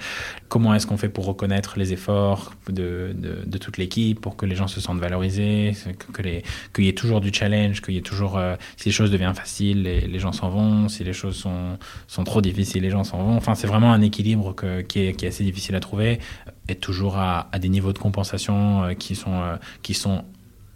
comment 0.48 0.74
est-ce 0.74 0.86
qu'on 0.86 0.96
fait 0.96 1.08
pour 1.08 1.24
reconnaître 1.24 1.78
les 1.78 1.92
efforts 1.92 2.54
de, 2.68 3.14
de, 3.14 3.58
toute 3.58 3.78
l'équipe, 3.78 4.20
pour 4.20 4.36
que 4.36 4.46
les 4.46 4.54
gens 4.54 4.68
se 4.68 4.80
sentent 4.80 5.00
valorisés, 5.00 5.74
que, 6.12 6.22
les, 6.22 6.42
qu'il 6.74 6.84
y 6.84 6.88
ait 6.88 6.94
toujours 6.94 7.20
du 7.20 7.32
challenge, 7.32 7.80
qu'il 7.80 7.94
y 7.94 7.98
ait 7.98 8.02
toujours, 8.02 8.38
euh, 8.38 8.56
si 8.76 8.88
les 8.88 8.92
choses 8.92 9.10
deviennent 9.10 9.34
faciles, 9.34 9.82
les, 9.82 10.02
les, 10.02 10.18
gens 10.18 10.32
s'en 10.32 10.50
vont, 10.50 10.88
si 10.88 11.04
les 11.04 11.12
choses 11.12 11.36
sont, 11.36 11.78
sont 12.06 12.24
trop 12.24 12.40
difficiles, 12.40 12.82
les 12.82 12.90
gens 12.90 13.04
s'en 13.04 13.18
vont. 13.18 13.36
Enfin, 13.36 13.54
c'est 13.54 13.66
vraiment 13.66 13.92
un 13.92 14.02
équilibre 14.02 14.54
que, 14.54 14.82
qui, 14.82 15.00
est, 15.00 15.14
qui, 15.14 15.24
est, 15.24 15.28
assez 15.28 15.44
difficile 15.44 15.74
à 15.74 15.80
trouver, 15.80 16.20
et 16.68 16.76
toujours 16.76 17.16
à, 17.16 17.48
à 17.52 17.58
des 17.58 17.68
niveaux 17.68 17.92
de 17.92 17.98
compensation 17.98 18.84
euh, 18.84 18.94
qui, 18.94 19.14
sont, 19.14 19.42
qui 19.82 19.94
sont 19.94 20.24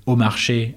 au 0.06 0.16
marché 0.16 0.76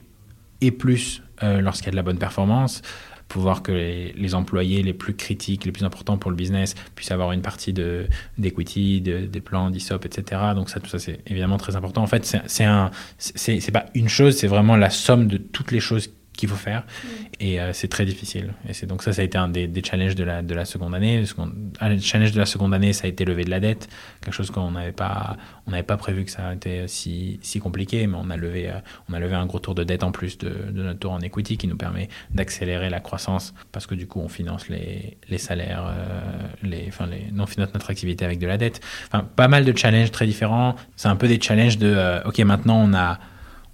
et 0.61 0.71
plus 0.71 1.21
lorsqu'il 1.39 1.85
y 1.85 1.89
a 1.89 1.91
de 1.91 1.95
la 1.95 2.01
bonne 2.01 2.17
performance 2.17 2.81
pouvoir 3.27 3.61
que 3.61 3.71
les, 3.71 4.35
employés 4.35 4.83
les 4.83 4.93
plus 4.93 5.15
critiques, 5.15 5.65
les 5.65 5.71
plus 5.71 5.83
importants 5.83 6.17
pour 6.17 6.31
le 6.31 6.37
business 6.37 6.75
puissent 6.95 7.11
avoir 7.11 7.31
une 7.31 7.41
partie 7.41 7.73
d'equity, 7.73 9.01
de, 9.01 9.25
des 9.25 9.41
plans 9.41 9.69
d'ISOP, 9.69 10.05
etc. 10.05 10.41
Donc 10.55 10.69
ça, 10.69 10.79
tout 10.79 10.89
ça, 10.89 10.99
c'est 10.99 11.19
évidemment 11.27 11.57
très 11.57 11.75
important. 11.75 12.01
En 12.01 12.07
fait, 12.07 12.37
c'est 12.47 13.71
pas 13.71 13.85
une 13.93 14.09
chose, 14.09 14.37
c'est 14.37 14.47
vraiment 14.47 14.75
la 14.75 14.89
somme 14.89 15.27
de 15.27 15.37
toutes 15.37 15.71
les 15.71 15.79
choses 15.79 16.09
qu'il 16.37 16.47
faut 16.47 16.55
faire. 16.55 16.81
Mm. 16.81 17.07
Et 17.41 17.59
euh, 17.59 17.73
c'est 17.73 17.89
très 17.89 18.05
difficile. 18.05 18.53
Et 18.69 18.73
c'est 18.73 18.85
donc 18.85 19.03
ça, 19.03 19.11
ça 19.11 19.21
a 19.21 19.25
été 19.25 19.37
un 19.37 19.49
des, 19.49 19.69
challenges 19.83 20.15
de 20.15 20.23
la, 20.23 20.41
de 20.41 20.53
la 20.53 20.63
seconde 20.63 20.95
année. 20.95 21.21
Le, 21.21 21.99
challenge 21.99 22.31
de 22.31 22.39
la 22.39 22.45
seconde 22.45 22.73
année, 22.73 22.93
ça 22.93 23.05
a 23.05 23.09
été 23.09 23.25
lever 23.25 23.43
de 23.43 23.49
la 23.49 23.59
dette, 23.59 23.89
quelque 24.21 24.33
chose 24.33 24.51
qu'on 24.51 24.71
n'avait 24.71 24.91
pas, 24.93 25.35
on 25.65 25.71
n'avait 25.71 25.83
pas 25.83 25.97
prévu 25.97 26.23
que 26.23 26.31
ça 26.31 26.53
été 26.53 26.87
si, 26.87 27.39
si 27.41 27.59
compliqué, 27.59 28.07
mais 28.07 28.17
on 28.19 28.29
a 28.29 28.37
levé, 28.37 28.69
euh, 28.69 28.79
on 29.09 29.13
a 29.13 29.19
levé 29.19 29.35
un 29.35 29.45
gros 29.45 29.59
tour 29.59 29.75
de 29.75 29.83
dette 29.83 30.03
en 30.03 30.11
plus 30.11 30.37
de, 30.37 30.49
de 30.49 30.83
notre 30.83 30.99
tour 30.99 31.11
en 31.11 31.19
equity 31.19 31.57
qui 31.57 31.67
nous 31.67 31.75
permet 31.75 32.07
d'accélérer 32.31 32.89
la 32.89 32.99
croissance 32.99 33.53
parce 33.71 33.87
que 33.87 33.95
du 33.95 34.07
coup, 34.07 34.21
on 34.21 34.29
finance 34.29 34.69
les, 34.69 35.17
les 35.27 35.37
salaires, 35.37 35.85
euh, 35.87 36.29
les, 36.63 36.85
enfin 36.87 37.07
les, 37.07 37.25
on 37.37 37.47
finance 37.47 37.73
notre 37.73 37.89
activité 37.89 38.23
avec 38.23 38.39
de 38.39 38.47
la 38.47 38.57
dette. 38.57 38.79
Enfin, 39.07 39.27
pas 39.35 39.47
mal 39.47 39.65
de 39.65 39.75
challenges 39.75 40.11
très 40.11 40.27
différents. 40.27 40.75
C'est 40.95 41.09
un 41.09 41.15
peu 41.15 41.27
des 41.27 41.41
challenges 41.41 41.77
de, 41.77 42.21
ok, 42.25 42.37
maintenant 42.39 42.79
on 42.79 42.93
a 42.93 43.19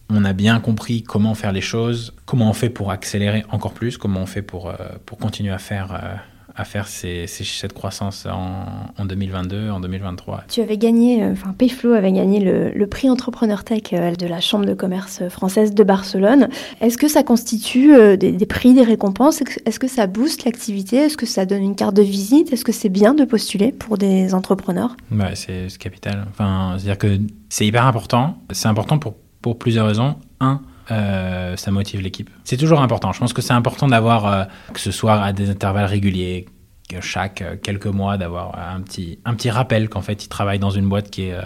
on 0.09 0.25
a 0.25 0.33
bien 0.33 0.59
compris 0.59 1.03
comment 1.03 1.33
faire 1.33 1.51
les 1.51 1.61
choses, 1.61 2.13
comment 2.25 2.49
on 2.49 2.53
fait 2.53 2.69
pour 2.69 2.91
accélérer 2.91 3.45
encore 3.49 3.73
plus, 3.73 3.97
comment 3.97 4.21
on 4.21 4.25
fait 4.25 4.41
pour, 4.41 4.69
euh, 4.69 4.75
pour 5.05 5.17
continuer 5.17 5.51
à 5.51 5.57
faire, 5.57 5.91
euh, 5.93 6.15
à 6.55 6.65
faire 6.65 6.87
ces, 6.87 7.25
cette 7.25 7.73
croissance 7.73 8.27
en, 8.27 9.05
2022, 9.05 9.71
en 9.71 9.79
2023. 9.79 10.43
Tu 10.49 10.61
avais 10.61 10.77
gagné, 10.77 11.23
euh, 11.23 11.31
enfin 11.31 11.53
Payflow 11.57 11.93
avait 11.93 12.11
gagné 12.11 12.39
le, 12.39 12.85
prix 12.85 13.09
Entrepreneur 13.09 13.63
Tech 13.63 13.91
de 13.91 14.27
la 14.27 14.39
Chambre 14.39 14.65
de 14.65 14.75
commerce 14.75 15.27
française 15.29 15.73
de 15.73 15.83
Barcelone. 15.83 16.49
Est-ce 16.79 16.97
que 16.97 17.07
ça 17.07 17.23
constitue 17.23 18.17
des, 18.17 18.45
prix, 18.45 18.75
des 18.75 18.83
récompenses? 18.83 19.41
Est-ce 19.65 19.79
que 19.79 19.87
ça 19.87 20.05
booste 20.05 20.45
l'activité? 20.45 20.97
Est-ce 20.97 21.17
que 21.17 21.25
ça 21.25 21.47
donne 21.47 21.63
une 21.63 21.75
carte 21.75 21.95
de 21.95 22.03
visite? 22.03 22.53
Est-ce 22.53 22.65
que 22.65 22.71
c'est 22.71 22.89
bien 22.89 23.15
de 23.15 23.25
postuler 23.25 23.71
pour 23.71 23.97
des 23.97 24.35
entrepreneurs? 24.35 24.95
C'est 25.33 25.75
capital. 25.79 26.27
Enfin, 26.29 26.75
c'est-à-dire 26.77 26.99
que 26.99 27.19
c'est 27.49 27.65
hyper 27.65 27.87
important. 27.87 28.37
C'est 28.51 28.67
important 28.67 28.99
pour 28.99 29.15
pour 29.43 29.59
plusieurs 29.59 29.85
raisons. 29.85 30.15
Un, 30.39 30.61
euh, 30.89 31.55
ça 31.55 31.69
motive 31.69 32.01
l'équipe. 32.01 32.29
C'est 32.43 32.57
toujours 32.57 32.81
important. 32.81 33.11
Je 33.11 33.19
pense 33.19 33.33
que 33.33 33.43
c'est 33.43 33.53
important 33.53 33.87
d'avoir, 33.87 34.25
euh, 34.25 34.43
que 34.73 34.79
ce 34.79 34.89
soit 34.89 35.21
à 35.21 35.33
des 35.33 35.51
intervalles 35.51 35.85
réguliers, 35.85 36.47
que 36.89 36.99
chaque 37.01 37.41
euh, 37.41 37.55
quelques 37.61 37.85
mois, 37.87 38.17
d'avoir 38.17 38.57
un 38.57 38.81
petit, 38.81 39.19
un 39.25 39.35
petit 39.35 39.51
rappel 39.51 39.89
qu'en 39.89 40.01
fait, 40.01 40.25
ils 40.25 40.29
travaillent 40.29 40.59
dans 40.59 40.71
une 40.71 40.89
boîte 40.89 41.11
qui 41.11 41.23
est. 41.23 41.37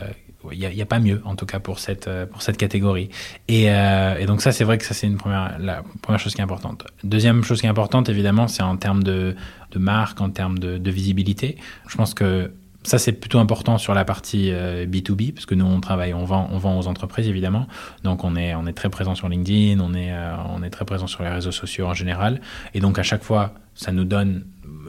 Il 0.54 0.60
n'y 0.60 0.82
a, 0.82 0.86
pas 0.86 1.00
mieux, 1.00 1.22
en 1.25 1.36
tout 1.36 1.46
cas, 1.46 1.60
pour 1.60 1.77
cette, 1.77 2.10
pour 2.32 2.42
cette 2.42 2.56
catégorie. 2.56 3.10
Et, 3.50 3.66
et 3.66 4.25
donc, 4.27 4.42
ça, 4.42 4.54
c'est 4.54 4.63
vrai 4.63 4.77
que 4.77 4.86
ça, 4.86 4.94
c'est 4.94 5.10
première, 5.10 5.60
la 5.60 5.84
première 6.01 6.22
chose 6.22 6.36
qui 6.36 6.39
est 6.39 6.44
importante. 6.44 6.86
Deuxième 7.04 7.44
chose 7.44 7.60
qui 7.60 7.66
est 7.66 7.70
importante, 7.70 8.08
évidemment, 8.08 8.48
c'est 8.48 8.63
en 8.63 8.77
termes 8.77 9.04
de, 9.04 9.36
de 9.72 9.80
marque, 9.80 10.22
en 10.22 10.30
termes 10.30 10.58
de 10.58 10.89
visibilité. 10.89 11.58
Je 11.89 11.98
pense 11.98 12.13
que 12.13 12.54
ça, 12.88 12.98
c'est 12.98 13.12
plutôt 13.12 13.39
important 13.39 13.77
sur 13.77 13.94
la 13.94 14.06
partie 14.06 14.51
B2B, 14.51 15.34
parce 15.34 15.46
que 15.46 15.56
nous, 15.56 15.65
on 15.65 15.79
travaille, 15.82 16.13
on 16.13 16.24
vend, 16.24 16.48
on 16.51 16.58
vend 16.58 16.79
aux 16.79 16.88
entreprises, 16.88 17.27
évidemment. 17.27 17.67
Donc, 18.03 18.24
on 18.24 18.36
est, 18.36 18.56
on 18.56 18.65
est 18.65 18.74
très 18.74 18.89
présent 18.89 19.13
sur 19.13 19.29
LinkedIn, 19.29 19.79
on 19.82 19.94
est, 19.94 20.13
on 20.50 20.63
est 20.63 20.70
très 20.70 20.86
présent 20.86 21.08
sur 21.08 21.24
les 21.24 21.29
réseaux 21.29 21.51
sociaux 21.51 21.88
en 21.88 21.94
général. 21.94 22.41
Et 22.74 22.79
donc, 22.79 22.98
à 22.98 23.03
chaque 23.03 23.24
fois, 23.24 23.53
ça 23.75 23.91
nous 23.91 24.06
donne 24.06 24.46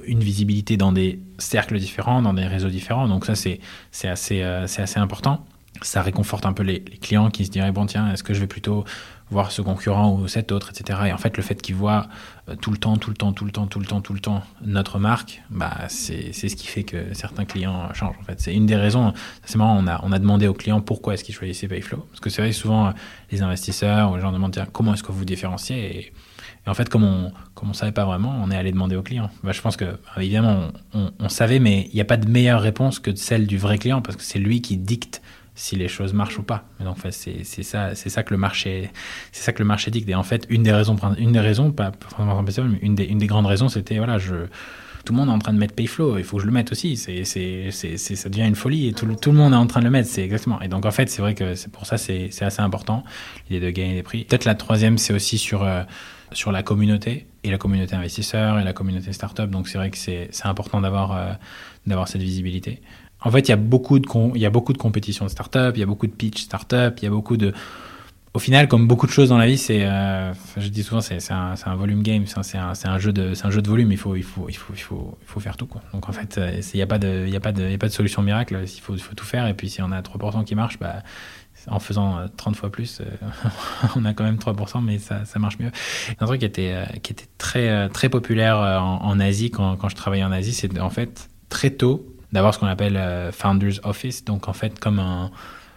une 0.06 0.20
visibilité 0.20 0.76
dans 0.76 0.92
des 0.92 1.20
cercles 1.38 1.78
différents, 1.78 2.22
dans 2.22 2.34
des 2.34 2.46
réseaux 2.46 2.70
différents. 2.70 3.08
Donc, 3.08 3.24
ça, 3.24 3.34
c'est 3.34 3.58
assez, 4.08 4.44
c'est 4.66 4.82
assez 4.82 4.98
important 4.98 5.44
ça 5.82 6.02
réconforte 6.02 6.46
un 6.46 6.52
peu 6.52 6.62
les, 6.62 6.80
clients 6.80 7.30
qui 7.30 7.44
se 7.44 7.50
diraient 7.50 7.72
bon 7.72 7.86
tiens 7.86 8.10
est-ce 8.12 8.22
que 8.22 8.34
je 8.34 8.40
vais 8.40 8.46
plutôt 8.46 8.84
voir 9.30 9.52
ce 9.52 9.62
concurrent 9.62 10.12
ou 10.12 10.28
cet 10.28 10.52
autre 10.52 10.70
etc 10.70 11.00
et 11.06 11.12
en 11.12 11.18
fait 11.18 11.36
le 11.36 11.42
fait 11.42 11.60
qu'ils 11.60 11.74
voient 11.74 12.08
euh, 12.48 12.56
tout 12.56 12.70
le 12.70 12.78
temps 12.78 12.96
tout 12.96 13.10
le 13.10 13.16
temps 13.16 13.32
tout 13.32 13.44
le 13.44 13.50
temps 13.50 13.66
tout 13.66 13.80
le 13.80 13.86
temps 13.86 14.00
tout 14.00 14.14
le 14.14 14.20
temps 14.20 14.42
notre 14.62 14.98
marque 14.98 15.42
bah 15.50 15.76
c'est 15.88 16.32
ce 16.32 16.56
qui 16.56 16.66
fait 16.66 16.84
que 16.84 17.12
certains 17.14 17.44
clients 17.44 17.92
changent 17.94 18.16
en 18.20 18.24
fait. 18.24 18.40
C'est 18.40 18.54
une 18.54 18.66
des 18.66 18.76
raisons 18.76 19.12
c'est 19.44 19.56
marrant 19.56 19.76
on 19.78 19.86
a 19.86 20.00
on 20.02 20.12
a 20.12 20.18
demandé 20.18 20.46
aux 20.46 20.54
clients 20.54 20.80
pourquoi 20.80 21.14
est-ce 21.14 21.24
qu'ils 21.24 21.34
choisissaient 21.34 21.68
Payflow. 21.68 21.98
Parce 22.10 22.20
que 22.20 22.30
c'est 22.30 22.42
vrai 22.42 22.52
souvent 22.52 22.92
les 23.30 23.42
investisseurs 23.42 24.14
les 24.16 24.22
gens 24.22 24.32
demandent 24.32 24.66
comment 24.72 24.94
est-ce 24.94 25.02
que 25.02 25.12
vous 25.12 25.24
différenciez 25.24 25.98
et, 25.98 26.12
en 26.66 26.74
fait, 26.74 26.88
comme 26.88 27.04
on 27.04 27.32
comme 27.54 27.70
on 27.70 27.72
savait 27.72 27.92
pas 27.92 28.04
vraiment, 28.04 28.38
on 28.42 28.50
est 28.50 28.56
allé 28.56 28.72
demander 28.72 28.94
aux 28.94 29.02
clients. 29.02 29.30
Bah, 29.42 29.52
je 29.52 29.60
pense 29.60 29.76
que, 29.76 29.98
évidemment, 30.16 30.68
on, 30.92 31.10
on 31.18 31.28
savait, 31.28 31.58
mais 31.58 31.88
il 31.90 31.94
n'y 31.94 32.00
a 32.00 32.04
pas 32.04 32.16
de 32.16 32.28
meilleure 32.28 32.60
réponse 32.60 32.98
que 32.98 33.14
celle 33.16 33.46
du 33.46 33.58
vrai 33.58 33.78
client, 33.78 34.00
parce 34.02 34.16
que 34.16 34.22
c'est 34.22 34.38
lui 34.38 34.60
qui 34.60 34.76
dicte 34.76 35.22
si 35.58 35.74
les 35.74 35.88
choses 35.88 36.12
marchent 36.12 36.38
ou 36.38 36.44
pas. 36.44 36.64
Donc, 36.78 36.98
c'est 37.10 37.42
ça, 37.42 37.94
c'est 37.96 38.08
ça 38.08 38.22
que 38.22 38.32
le 38.32 38.38
marché, 38.38 38.90
c'est 39.32 39.42
ça 39.42 39.52
que 39.52 39.58
le 39.58 39.64
marché 39.64 39.90
dit. 39.90 40.04
Et 40.06 40.14
en 40.14 40.22
fait, 40.22 40.46
une 40.48 40.62
des 40.62 40.72
raisons, 40.72 40.96
une 41.18 41.32
des 41.32 41.40
raisons, 41.40 41.72
pas 41.72 41.90
forcément 42.00 42.42
mais 42.42 42.78
une 42.80 42.94
des, 42.94 43.26
grandes 43.26 43.46
raisons, 43.46 43.68
c'était 43.68 43.98
voilà, 43.98 44.18
tout 44.18 45.12
le 45.12 45.16
monde 45.16 45.28
est 45.28 45.32
en 45.32 45.38
train 45.38 45.52
de 45.52 45.58
mettre 45.58 45.74
Payflow, 45.74 46.16
il 46.18 46.24
faut 46.24 46.36
que 46.36 46.42
je 46.42 46.46
le 46.46 46.52
mette 46.52 46.70
aussi. 46.70 46.96
C'est, 46.96 47.24
c'est, 47.24 47.70
ça 47.70 48.28
devient 48.28 48.46
une 48.46 48.54
folie 48.54 48.86
et 48.86 48.92
tout, 48.92 49.06
tout, 49.16 49.32
le 49.32 49.36
monde 49.36 49.52
est 49.52 49.56
en 49.56 49.66
train 49.66 49.80
de 49.80 49.86
le 49.86 49.90
mettre. 49.90 50.08
C'est 50.08 50.22
exactement. 50.22 50.60
Et 50.62 50.68
donc, 50.68 50.86
en 50.86 50.92
fait, 50.92 51.10
c'est 51.10 51.22
vrai 51.22 51.34
que 51.34 51.56
c'est 51.56 51.72
pour 51.72 51.86
ça, 51.86 51.98
c'est, 51.98 52.30
assez 52.40 52.62
important 52.62 53.02
l'idée 53.50 53.66
de 53.66 53.70
gagner 53.70 53.94
des 53.94 54.02
prix. 54.04 54.24
Peut-être 54.24 54.44
la 54.44 54.54
troisième, 54.54 54.96
c'est 54.96 55.12
aussi 55.12 55.38
sur 55.38 55.64
euh, 55.64 55.82
sur 56.32 56.52
la 56.52 56.62
communauté 56.62 57.26
et 57.42 57.50
la 57.50 57.58
communauté 57.58 57.96
investisseur 57.96 58.60
et 58.60 58.64
la 58.64 58.72
communauté 58.72 59.12
startup. 59.12 59.50
Donc, 59.50 59.66
c'est 59.66 59.78
vrai 59.78 59.90
que 59.90 59.98
c'est, 59.98 60.30
important 60.44 60.80
d'avoir 60.80 61.16
euh, 61.16 61.32
d'avoir 61.86 62.06
cette 62.06 62.22
visibilité. 62.22 62.80
En 63.20 63.30
fait, 63.30 63.40
il 63.40 63.48
y 63.48 63.52
a 63.52 63.56
beaucoup 63.56 63.98
de, 63.98 64.06
il 64.34 64.40
y 64.40 64.46
a 64.46 64.50
beaucoup 64.50 64.72
de 64.72 64.78
compétitions 64.78 65.24
de 65.24 65.30
start-up, 65.30 65.76
il 65.76 65.80
y 65.80 65.82
a 65.82 65.86
beaucoup 65.86 66.06
de 66.06 66.12
pitch 66.12 66.42
start-up, 66.42 66.98
il 66.98 67.04
y 67.04 67.08
a 67.08 67.10
beaucoup 67.10 67.36
de. 67.36 67.52
Au 68.34 68.38
final, 68.38 68.68
comme 68.68 68.86
beaucoup 68.86 69.06
de 69.06 69.10
choses 69.10 69.30
dans 69.30 69.38
la 69.38 69.46
vie, 69.46 69.58
c'est, 69.58 69.84
euh, 69.84 70.32
je 70.56 70.68
dis 70.68 70.82
souvent, 70.84 71.00
c'est 71.00 71.18
un, 71.32 71.74
volume 71.74 72.02
game, 72.02 72.24
c'est 72.26 72.58
un, 72.58 72.98
jeu 72.98 73.12
de, 73.12 73.32
un 73.42 73.50
jeu 73.50 73.62
de 73.62 73.68
volume. 73.68 73.90
Il 73.90 73.96
faut, 73.96 74.14
il 74.14 74.22
faut, 74.22 74.48
il 74.48 74.56
faut, 74.56 74.74
il 74.74 74.80
faut, 74.80 75.18
il 75.20 75.26
faut 75.26 75.40
faire 75.40 75.56
tout. 75.56 75.66
Quoi. 75.66 75.82
Donc 75.92 76.08
en 76.08 76.12
fait, 76.12 76.38
euh, 76.38 76.60
il 76.72 76.76
n'y 76.76 76.82
a 76.82 76.86
pas 76.86 76.98
de, 76.98 77.28
a 77.32 77.36
a 77.36 77.40
pas 77.40 77.52
de 77.52 77.88
solution 77.88 78.22
miracle. 78.22 78.62
Il 78.62 78.80
faut, 78.80 78.94
tout 78.94 79.24
faire. 79.24 79.48
Et 79.48 79.54
puis 79.54 79.70
si 79.70 79.82
on 79.82 79.90
a 79.90 80.02
3% 80.02 80.44
qui 80.44 80.54
marche, 80.54 80.78
bah, 80.78 81.02
en 81.66 81.80
faisant 81.80 82.18
30 82.36 82.54
euh, 82.54 82.58
fois 82.58 82.70
plus, 82.70 83.02
on 83.96 84.04
a 84.04 84.12
quand 84.12 84.24
même 84.24 84.36
3%, 84.36 84.84
mais 84.84 84.98
ça, 84.98 85.24
ça 85.24 85.38
marche 85.40 85.58
mieux. 85.58 85.72
Un 86.20 86.26
truc 86.26 86.40
qui 86.40 86.46
était, 86.46 86.84
qui 87.02 87.12
était 87.12 87.28
très, 87.38 87.88
très 87.88 88.10
populaire 88.10 88.58
en, 88.58 89.18
Asie 89.18 89.50
quand 89.50 89.88
je 89.88 89.96
travaillais 89.96 90.22
en 90.22 90.32
Asie, 90.32 90.52
c'est 90.52 90.78
en 90.78 90.90
fait 90.90 91.28
très 91.48 91.70
tôt 91.70 92.06
d'avoir 92.32 92.54
ce 92.54 92.58
qu'on 92.58 92.66
appelle 92.66 92.96
euh, 92.96 93.32
Founders 93.32 93.80
Office, 93.84 94.24
donc 94.24 94.48
en 94.48 94.52
fait 94.52 94.78
comme 94.78 95.00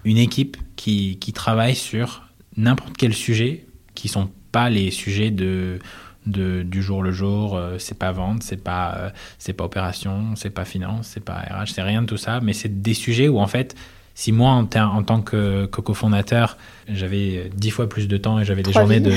une 0.04 0.18
équipe 0.18 0.58
qui, 0.76 1.18
qui 1.20 1.34
travaille 1.34 1.76
sur 1.76 2.24
n'importe 2.58 2.98
quel 2.98 3.14
sujet 3.14 3.66
qui 3.96 4.08
sont 4.08 4.30
pas 4.52 4.70
les 4.70 4.92
sujets 4.92 5.32
de, 5.32 5.80
de 6.26 6.64
du 6.64 6.82
jour 6.82 7.04
le 7.04 7.12
jour, 7.12 7.56
euh, 7.56 7.78
c'est 7.78 7.98
pas 7.98 8.12
vente, 8.12 8.44
c'est 8.44 8.62
pas 8.64 8.96
euh, 8.98 9.10
c'est 9.38 9.54
pas 9.54 9.64
opération, 9.64 10.36
c'est 10.36 10.50
pas 10.50 10.66
finance, 10.66 11.08
c'est 11.08 11.24
pas 11.24 11.36
RH, 11.36 11.68
c'est 11.74 11.82
rien 11.82 12.02
de 12.02 12.08
tout 12.08 12.18
ça, 12.18 12.40
mais 12.42 12.54
c'est 12.54 12.82
des 12.82 12.94
sujets 12.94 13.28
où 13.28 13.40
en 13.40 13.48
fait 13.48 13.76
si 14.16 14.32
moi, 14.32 14.52
en, 14.52 14.68
en 14.76 15.04
tant 15.04 15.22
que, 15.22 15.66
cofondateur, 15.66 16.58
j'avais 16.88 17.50
10 17.56 17.70
fois 17.72 17.90
plus 17.90 18.08
de 18.08 18.18
temps 18.18 18.40
et 18.40 18.46
j'avais 18.46 18.64
des 18.64 18.74
journées 18.74 19.00
de, 19.00 19.12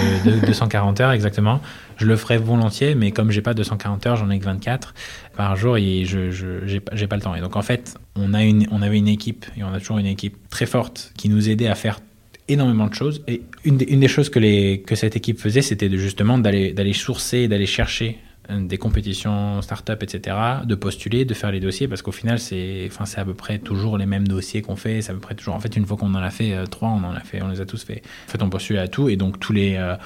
240 0.46 1.00
heures 1.02 1.12
exactement, 1.12 1.60
je 1.96 2.06
le 2.06 2.16
ferais 2.16 2.38
volontiers, 2.38 2.94
mais 2.94 3.10
comme 3.10 3.30
j'ai 3.30 3.42
pas 3.42 3.54
240 3.54 4.06
heures, 4.06 4.16
j'en 4.16 4.30
ai 4.30 4.38
que 4.38 4.44
24 4.44 4.94
par 5.36 5.56
jour 5.56 5.76
et 5.76 6.04
je 6.04 6.30
j'ai 6.30 7.06
pas 7.06 7.16
le 7.16 7.22
temps. 7.22 7.34
Et 7.34 7.40
donc 7.40 7.56
en 7.56 7.62
fait, 7.62 7.96
on, 8.16 8.34
a 8.34 8.42
une, 8.42 8.66
on 8.70 8.82
avait 8.82 8.98
une 8.98 9.08
équipe 9.08 9.46
et 9.56 9.64
on 9.64 9.72
a 9.72 9.80
toujours 9.80 9.98
une 9.98 10.06
équipe 10.06 10.36
très 10.48 10.66
forte 10.66 11.12
qui 11.16 11.28
nous 11.28 11.48
aidait 11.48 11.68
à 11.68 11.74
faire 11.74 12.00
énormément 12.48 12.86
de 12.86 12.94
choses. 12.94 13.22
Et 13.26 13.42
une 13.64 13.78
des, 13.78 13.86
une 13.86 14.00
des 14.00 14.08
choses 14.08 14.28
que, 14.28 14.38
les, 14.38 14.82
que 14.86 14.94
cette 14.94 15.16
équipe 15.16 15.38
faisait, 15.38 15.62
c'était 15.62 15.88
de, 15.88 15.96
justement 15.96 16.38
d'aller 16.38 16.92
sourcer, 16.92 17.48
d'aller 17.48 17.66
chercher 17.66 18.18
des 18.50 18.76
compétitions 18.76 19.62
start-up, 19.62 20.02
etc., 20.02 20.36
de 20.64 20.74
postuler, 20.74 21.24
de 21.24 21.34
faire 21.34 21.50
les 21.50 21.60
dossiers, 21.60 21.88
parce 21.88 22.02
qu'au 22.02 22.12
final, 22.12 22.38
c'est 22.38 22.88
enfin, 22.90 23.04
à 23.20 23.24
peu 23.24 23.34
près 23.34 23.58
toujours 23.58 23.96
les 23.96 24.06
mêmes 24.06 24.28
dossiers 24.28 24.62
qu'on 24.62 24.76
fait. 24.76 25.00
C'est 25.02 25.10
à 25.10 25.14
peu 25.14 25.20
près 25.20 25.34
toujours. 25.34 25.54
En 25.54 25.60
fait, 25.60 25.76
une 25.76 25.86
fois 25.86 25.96
qu'on 25.96 26.14
en 26.14 26.22
a 26.22 26.30
fait 26.30 26.52
euh, 26.52 26.66
trois, 26.66 26.90
on 26.90 27.04
en 27.04 27.14
a 27.14 27.20
fait, 27.20 27.42
on 27.42 27.48
les 27.48 27.60
a 27.60 27.66
tous 27.66 27.82
fait. 27.82 28.02
En 28.28 28.30
fait, 28.30 28.42
on 28.42 28.50
postule 28.50 28.78
à 28.78 28.88
tout, 28.88 29.08
et 29.08 29.16
donc 29.16 29.40
tous 29.40 29.52
les, 29.52 29.76
euh, 29.76 29.96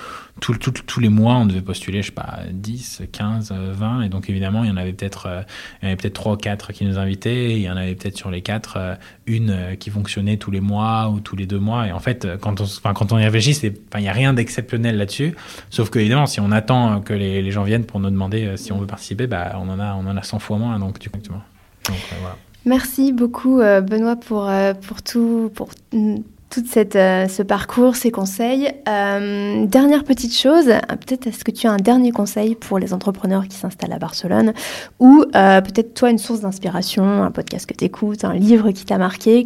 tous 0.40 1.00
les 1.00 1.08
mois, 1.08 1.34
on 1.34 1.46
devait 1.46 1.62
postuler, 1.62 2.02
je 2.02 2.06
sais 2.06 2.12
pas, 2.12 2.40
10, 2.50 3.02
15, 3.10 3.52
20, 3.52 4.02
et 4.02 4.08
donc 4.08 4.30
évidemment, 4.30 4.62
il 4.62 4.70
y 4.70 4.72
en 4.72 4.76
avait 4.76 4.92
peut-être 4.92 5.26
euh, 5.82 5.96
peut-être 5.96 6.26
ou 6.28 6.36
quatre 6.36 6.72
qui 6.72 6.84
nous 6.84 6.98
invitaient, 6.98 7.52
il 7.52 7.62
y 7.62 7.70
en 7.70 7.76
avait 7.76 7.94
peut-être 7.94 8.16
sur 8.16 8.30
les 8.30 8.42
quatre 8.42 8.98
une 9.26 9.76
qui 9.78 9.90
fonctionnait 9.90 10.36
tous 10.36 10.50
les 10.50 10.60
mois 10.60 11.08
ou 11.10 11.20
tous 11.20 11.36
les 11.36 11.46
deux 11.46 11.58
mois. 11.58 11.86
Et 11.86 11.92
en 11.92 12.00
fait, 12.00 12.26
quand 12.40 12.60
on, 12.60 12.66
quand 12.92 13.12
on 13.12 13.18
y 13.18 13.24
réfléchit, 13.24 13.56
il 13.62 14.00
n'y 14.00 14.08
a 14.08 14.12
rien 14.12 14.32
d'exceptionnel 14.32 14.96
là-dessus, 14.96 15.34
sauf 15.70 15.90
que 15.90 15.98
évidemment, 15.98 16.26
si 16.26 16.40
on 16.40 16.52
attend 16.52 17.00
que 17.00 17.14
les, 17.14 17.42
les 17.42 17.50
gens 17.50 17.64
viennent 17.64 17.84
pour 17.84 18.00
nous 18.00 18.10
demander 18.10 18.27
euh, 18.34 18.56
si 18.56 18.72
on 18.72 18.78
veut 18.78 18.86
participer, 18.86 19.26
bah, 19.26 19.52
on, 19.56 19.68
en 19.68 19.78
a, 19.78 19.94
on 19.94 20.06
en 20.06 20.16
a 20.16 20.22
100 20.22 20.38
fois 20.38 20.58
moins. 20.58 20.78
Donc, 20.78 20.98
donc 21.02 21.22
euh, 21.32 22.14
voilà. 22.20 22.36
Merci 22.64 23.12
beaucoup, 23.12 23.60
euh, 23.60 23.80
Benoît, 23.80 24.16
pour, 24.16 24.50
pour 24.86 25.02
tout. 25.02 25.50
Pour 25.54 25.70
tout 26.50 26.64
cette, 26.66 26.94
ce 26.94 27.42
parcours, 27.42 27.94
ces 27.94 28.10
conseils. 28.10 28.72
dernière 28.86 30.02
petite 30.02 30.34
chose, 30.34 30.64
peut-être 30.64 31.26
est-ce 31.26 31.44
que 31.44 31.50
tu 31.50 31.66
as 31.66 31.72
un 31.72 31.76
dernier 31.76 32.10
conseil 32.10 32.54
pour 32.54 32.78
les 32.78 32.94
entrepreneurs 32.94 33.46
qui 33.48 33.56
s'installent 33.58 33.92
à 33.92 33.98
Barcelone 33.98 34.54
ou 34.98 35.26
peut-être 35.30 35.92
toi 35.92 36.08
une 36.08 36.16
source 36.16 36.40
d'inspiration, 36.40 37.22
un 37.22 37.30
podcast 37.30 37.66
que 37.66 37.74
tu 37.74 37.84
écoutes, 37.84 38.24
un 38.24 38.32
livre 38.32 38.70
qui 38.70 38.86
t'a 38.86 38.96
marqué, 38.96 39.44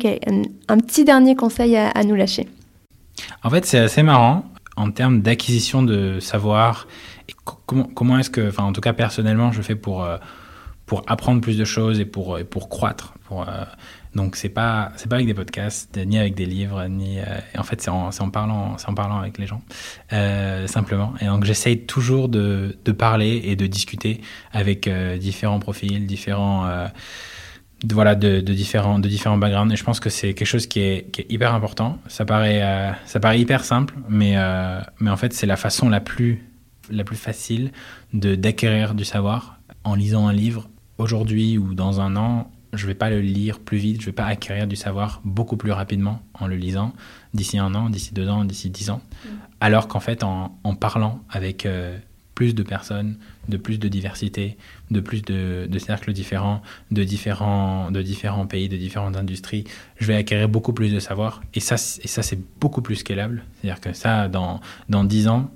un, 0.69 0.79
petit 0.79 1.05
dernier 1.05 1.35
conseil 1.35 1.77
à, 1.77 1.89
à 1.89 2.05
nous 2.05 2.15
lâcher? 2.15 2.49
En 3.43 3.51
fait, 3.51 3.67
c'est 3.67 3.81
assez 3.81 4.05
marrant 4.05 4.45
en 4.77 4.91
termes 4.91 5.21
d'acquisition 5.21 5.83
de 5.83 6.21
savoir 6.21 6.87
comment, 7.67 7.85
comment 7.85 8.19
est-ce 8.19 8.31
que, 8.31 8.49
enfin 8.49 8.65
en 8.65 8.73
tout 8.73 8.81
cas 8.81 8.93
personnellement, 8.93 9.53
je 9.53 9.63
fais 9.63 9.75
pour, 9.75 10.05
euh, 10.05 10.17
pour 10.87 11.03
apprendre 11.07 11.41
plus 11.41 11.59
de 11.59 11.65
choses 11.65 12.01
et 12.01 12.05
pour, 12.05 12.39
pour 12.51 12.69
croître. 12.69 13.15
Euh, 13.31 13.65
donc 14.15 14.37
c'est 14.37 14.51
pas 14.51 14.93
pas 15.09 15.15
avec 15.17 15.27
des 15.27 15.33
podcasts, 15.33 15.97
ni 15.97 16.19
avec 16.19 16.35
des 16.35 16.45
livres, 16.45 16.87
ni 16.87 17.19
euh, 17.19 17.25
en 17.57 17.63
fait 17.63 17.81
c'est 17.81 17.89
en, 17.89 18.11
en, 18.11 18.31
parlant 18.31 18.77
en 18.87 18.95
parlant 18.95 19.19
avec 19.19 19.39
les 19.39 19.47
gens 19.47 19.63
simplement. 20.67 21.15
Et 21.21 21.27
donc 21.27 21.45
j'essaye 21.45 21.87
toujours 21.87 22.29
de, 22.29 22.77
de, 22.85 22.93
parler 22.93 23.41
et 23.45 23.57
de 23.57 23.67
discuter 23.67 24.21
avec 24.53 24.89
différents 25.19 25.61
profils, 25.61 26.07
différents 26.07 26.89
de, 27.83 27.95
voilà 27.95 28.15
de, 28.15 28.41
de, 28.41 28.53
différents 28.53 28.99
de 28.99 29.09
différents 29.09 29.39
backgrounds. 29.39 29.73
Et 29.73 29.77
je 29.77 29.85
pense 29.85 30.01
que 30.01 30.11
c'est 30.11 30.35
quelque 30.35 30.47
chose 30.47 30.67
qui 30.67 30.81
est, 30.81 31.11
qui 31.11 31.23
est, 31.23 31.27
hyper 31.29 31.55
important. 31.55 31.99
Ça 32.09 32.25
paraît 32.25 32.95
ça 33.07 33.21
paraît 33.21 33.41
hyper 33.41 33.65
simple, 33.65 33.95
mais 34.09 34.37
mais 35.01 35.11
en 35.11 35.17
fait 35.17 35.33
c'est 35.33 35.47
la 35.47 35.57
façon 35.57 35.89
la 35.89 36.01
plus 36.01 36.45
la 36.91 37.05
plus 37.05 37.17
facile 37.17 37.73
de 38.13 38.35
d'acquérir 38.35 38.95
du 38.95 39.05
savoir 39.05 39.59
en 39.85 39.95
lisant 39.95 40.27
un 40.29 40.33
livre 40.33 40.69
aujourd'hui 40.99 41.59
ou 41.59 41.75
dans 41.75 42.01
un 42.01 42.17
an. 42.17 42.51
Je 42.73 42.87
vais 42.87 42.95
pas 42.95 43.11
le 43.11 43.21
lire 43.21 43.59
plus 43.61 43.77
vite, 43.77 44.01
je 44.01 44.07
vais 44.07 44.13
pas 44.13 44.25
acquérir 44.25 44.67
du 44.67 44.77
savoir 44.77 45.21
beaucoup 45.25 45.59
plus 45.59 45.73
rapidement 45.73 46.23
en 46.33 46.47
le 46.47 46.57
lisant 46.57 46.95
d'ici 47.35 47.59
un 47.59 47.75
an, 47.75 47.91
d'ici 47.91 48.15
deux 48.15 48.29
ans, 48.29 48.47
d'ici 48.47 48.71
dix 48.71 48.89
ans. 48.89 49.03
Mm. 49.25 49.29
Alors 49.61 49.89
qu'en 49.89 50.01
fait, 50.01 50.25
en, 50.25 50.59
en, 50.65 50.75
parlant 50.75 51.21
avec 51.29 51.67
euh, 51.67 51.99
de 52.51 52.63
personnes, 52.63 53.17
de 53.49 53.57
plus 53.57 53.79
de 53.79 53.89
diversité, 53.89 54.57
de 54.91 55.01
plus 55.01 55.23
de, 55.23 55.79
cercles 55.79 56.13
différents, 56.13 56.63
de 56.91 57.05
différents, 57.05 57.91
de 57.91 58.03
différents 58.03 58.47
pays, 58.47 58.69
de 58.69 58.77
différentes 58.77 59.17
industries, 59.17 59.65
je 59.99 60.07
vais 60.07 60.17
acquérir 60.17 60.49
beaucoup 60.49 60.73
plus 60.73 60.93
de 60.93 60.99
savoir. 60.99 61.43
Et 61.55 61.61
ça, 61.61 61.77
et 61.77 62.09
ça 62.09 62.23
c'est 62.23 62.39
beaucoup 62.61 62.83
plus 62.83 62.97
scalable. 62.97 63.45
C'est-à-dire 63.61 63.81
que 63.81 63.93
ça, 63.93 64.29
dans, 64.29 64.61
dans 64.89 65.05
10 65.05 65.29
ans, 65.29 65.51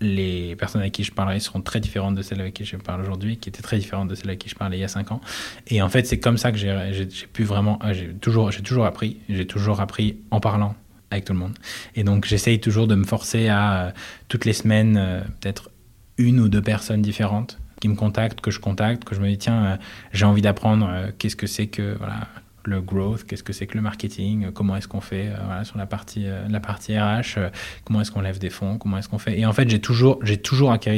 les 0.00 0.54
personnes 0.56 0.80
avec 0.80 0.92
qui 0.92 1.04
je 1.04 1.12
parlerai 1.12 1.40
seront 1.40 1.60
très 1.60 1.80
différentes 1.80 2.14
de 2.14 2.22
celles 2.22 2.40
avec 2.40 2.54
qui 2.54 2.64
je 2.64 2.76
parle 2.76 3.00
aujourd'hui, 3.00 3.36
qui 3.36 3.48
étaient 3.48 3.62
très 3.62 3.78
différentes 3.78 4.08
de 4.08 4.14
celles 4.14 4.28
avec 4.28 4.38
qui 4.38 4.48
je 4.48 4.54
parlais 4.54 4.76
il 4.76 4.80
y 4.80 4.84
a 4.84 4.88
5 4.88 5.12
ans. 5.12 5.20
Et 5.66 5.82
en 5.82 5.88
fait, 5.88 6.06
c'est 6.06 6.20
comme 6.20 6.38
ça 6.38 6.52
que 6.52 6.58
j'ai 6.58 7.06
pu 7.32 7.44
vraiment. 7.44 7.78
Ah, 7.82 7.92
j'ai 7.92 8.12
toujours, 8.14 8.50
toujours 8.50 8.84
appris. 8.84 9.18
J'ai 9.28 9.46
toujours 9.46 9.80
appris 9.80 10.18
en 10.30 10.40
parlant 10.40 10.76
avec 11.10 11.24
tout 11.24 11.32
le 11.32 11.38
monde. 11.38 11.54
Et 11.94 12.04
donc, 12.04 12.26
j'essaye 12.26 12.60
toujours 12.60 12.86
de 12.86 12.94
me 12.94 13.04
forcer 13.04 13.48
à, 13.48 13.86
euh, 13.86 13.90
toutes 14.28 14.44
les 14.44 14.52
semaines, 14.52 14.96
euh, 14.96 15.20
peut-être 15.40 15.70
une 16.18 16.40
ou 16.40 16.48
deux 16.48 16.62
personnes 16.62 17.02
différentes 17.02 17.58
qui 17.80 17.88
me 17.88 17.94
contactent, 17.94 18.40
que 18.40 18.50
je 18.50 18.58
contacte, 18.58 19.04
que 19.04 19.14
je 19.14 19.20
me 19.20 19.28
dis, 19.28 19.38
tiens, 19.38 19.64
euh, 19.64 19.76
j'ai 20.12 20.24
envie 20.24 20.42
d'apprendre 20.42 21.12
qu'est-ce 21.18 21.36
que 21.36 21.46
c'est 21.46 21.68
que 21.68 21.96
voilà, 21.96 22.26
le 22.64 22.80
growth, 22.80 23.24
qu'est-ce 23.24 23.42
que 23.42 23.52
c'est 23.52 23.66
que 23.66 23.76
le 23.76 23.82
marketing, 23.82 24.50
comment 24.52 24.76
est-ce 24.76 24.88
qu'on 24.88 25.00
fait 25.00 25.30
voilà, 25.44 25.64
sur 25.64 25.78
la 25.78 25.86
partie, 25.86 26.26
la 26.48 26.60
partie 26.60 26.98
RH, 26.98 27.38
comment 27.84 28.00
est-ce 28.00 28.10
qu'on 28.10 28.20
lève 28.20 28.38
des 28.38 28.50
fonds, 28.50 28.78
comment 28.78 28.98
est-ce 28.98 29.08
qu'on 29.08 29.18
fait. 29.18 29.38
Et 29.38 29.46
en 29.46 29.52
fait, 29.52 29.70
j'ai 29.70 29.80
toujours, 29.80 30.18
j'ai 30.22 30.36
toujours 30.36 30.72
acquis 30.72 30.90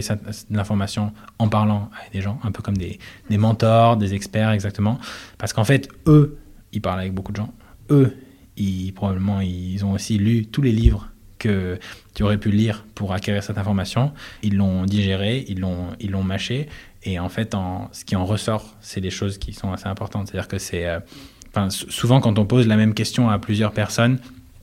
l'information 0.50 1.12
en 1.38 1.48
parlant 1.48 1.90
avec 2.00 2.12
des 2.12 2.22
gens, 2.22 2.40
un 2.42 2.50
peu 2.50 2.62
comme 2.62 2.76
des, 2.76 2.98
des 3.28 3.38
mentors, 3.38 3.96
des 3.96 4.14
experts 4.14 4.50
exactement, 4.50 4.98
parce 5.38 5.52
qu'en 5.52 5.64
fait, 5.64 5.88
eux, 6.06 6.38
ils 6.72 6.80
parlent 6.80 7.00
avec 7.00 7.14
beaucoup 7.14 7.32
de 7.32 7.36
gens. 7.36 7.52
Eux, 7.90 8.16
ils, 8.56 8.92
probablement, 8.92 9.40
ils 9.40 9.84
ont 9.84 9.92
aussi 9.92 10.18
lu 10.18 10.46
tous 10.46 10.62
les 10.62 10.72
livres 10.72 11.08
que 11.40 11.80
tu 12.14 12.22
aurais 12.22 12.38
pu 12.38 12.52
lire 12.52 12.84
pour 12.94 13.12
acquérir 13.12 13.42
cette 13.42 13.58
information. 13.58 14.12
Ils 14.44 14.56
l'ont 14.56 14.84
digéré, 14.84 15.44
ils 15.48 15.58
l'ont, 15.58 15.88
ils 15.98 16.12
l'ont 16.12 16.22
mâché. 16.22 16.68
Et 17.02 17.18
en 17.18 17.28
fait, 17.28 17.56
en, 17.56 17.88
ce 17.90 18.04
qui 18.04 18.14
en 18.14 18.24
ressort, 18.24 18.76
c'est 18.80 19.00
des 19.00 19.10
choses 19.10 19.38
qui 19.38 19.52
sont 19.52 19.72
assez 19.72 19.88
importantes. 19.88 20.28
C'est-à-dire 20.28 20.48
que 20.48 20.58
c'est. 20.58 20.86
Euh, 20.86 21.00
souvent, 21.70 22.20
quand 22.20 22.38
on 22.38 22.46
pose 22.46 22.68
la 22.68 22.76
même 22.76 22.94
question 22.94 23.28
à 23.28 23.38
plusieurs 23.40 23.72
personnes, 23.72 24.20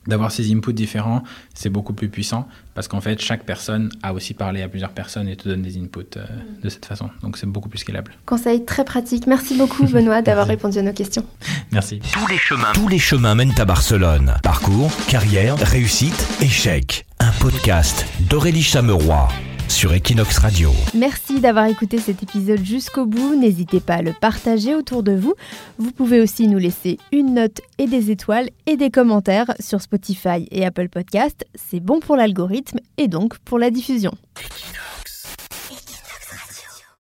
d'avoir 0.08 0.32
ces 0.32 0.52
inputs 0.52 0.72
différents, 0.72 1.22
c'est 1.54 1.68
beaucoup 1.68 1.92
plus 1.92 2.08
puissant 2.08 2.48
parce 2.74 2.88
qu'en 2.88 3.00
fait, 3.00 3.20
chaque 3.20 3.44
personne 3.44 3.90
a 4.02 4.12
aussi 4.12 4.34
parlé 4.34 4.62
à 4.62 4.68
plusieurs 4.68 4.90
personnes 4.90 5.28
et 5.28 5.36
te 5.36 5.48
donne 5.48 5.62
des 5.62 5.78
inputs 5.78 6.16
euh, 6.16 6.24
de 6.62 6.68
cette 6.68 6.86
façon. 6.86 7.10
Donc, 7.22 7.36
c'est 7.36 7.46
beaucoup 7.46 7.68
plus 7.68 7.78
scalable. 7.78 8.12
Conseil 8.24 8.64
très 8.64 8.84
pratique. 8.84 9.26
Merci 9.26 9.56
beaucoup, 9.56 9.86
Benoît, 9.88 10.22
d'avoir 10.22 10.46
répondu 10.46 10.78
à 10.78 10.82
nos 10.82 10.92
questions. 10.92 11.24
Merci. 11.72 12.00
Tous 12.12 12.26
les 12.28 12.38
chemins, 12.38 12.72
tous 12.74 12.88
les 12.88 12.98
chemins 12.98 13.34
mènent 13.34 13.58
à 13.58 13.64
Barcelone. 13.64 14.34
Parcours, 14.42 14.92
carrière, 15.08 15.58
réussite, 15.58 16.28
échec. 16.40 17.04
Un 17.20 17.32
podcast 17.40 18.06
d'Aurélie 18.28 18.62
Chameroy 18.62 19.28
sur 19.68 19.92
Equinox 19.92 20.38
Radio. 20.38 20.70
Merci 20.94 21.40
d'avoir 21.40 21.66
écouté 21.66 21.98
cet 21.98 22.22
épisode 22.22 22.64
jusqu'au 22.64 23.06
bout. 23.06 23.34
N'hésitez 23.34 23.80
pas 23.80 23.94
à 23.94 24.02
le 24.02 24.12
partager 24.12 24.74
autour 24.74 25.02
de 25.02 25.12
vous. 25.12 25.34
Vous 25.78 25.90
pouvez 25.92 26.20
aussi 26.20 26.48
nous 26.48 26.58
laisser 26.58 26.98
une 27.12 27.34
note 27.34 27.60
et 27.78 27.86
des 27.86 28.10
étoiles 28.10 28.50
et 28.66 28.76
des 28.76 28.90
commentaires 28.90 29.52
sur 29.60 29.80
Spotify 29.80 30.46
et 30.50 30.64
Apple 30.64 30.88
Podcast. 30.88 31.44
C'est 31.54 31.80
bon 31.80 32.00
pour 32.00 32.16
l'algorithme 32.16 32.78
et 32.96 33.08
donc 33.08 33.38
pour 33.38 33.58
la 33.58 33.70
diffusion. 33.70 34.12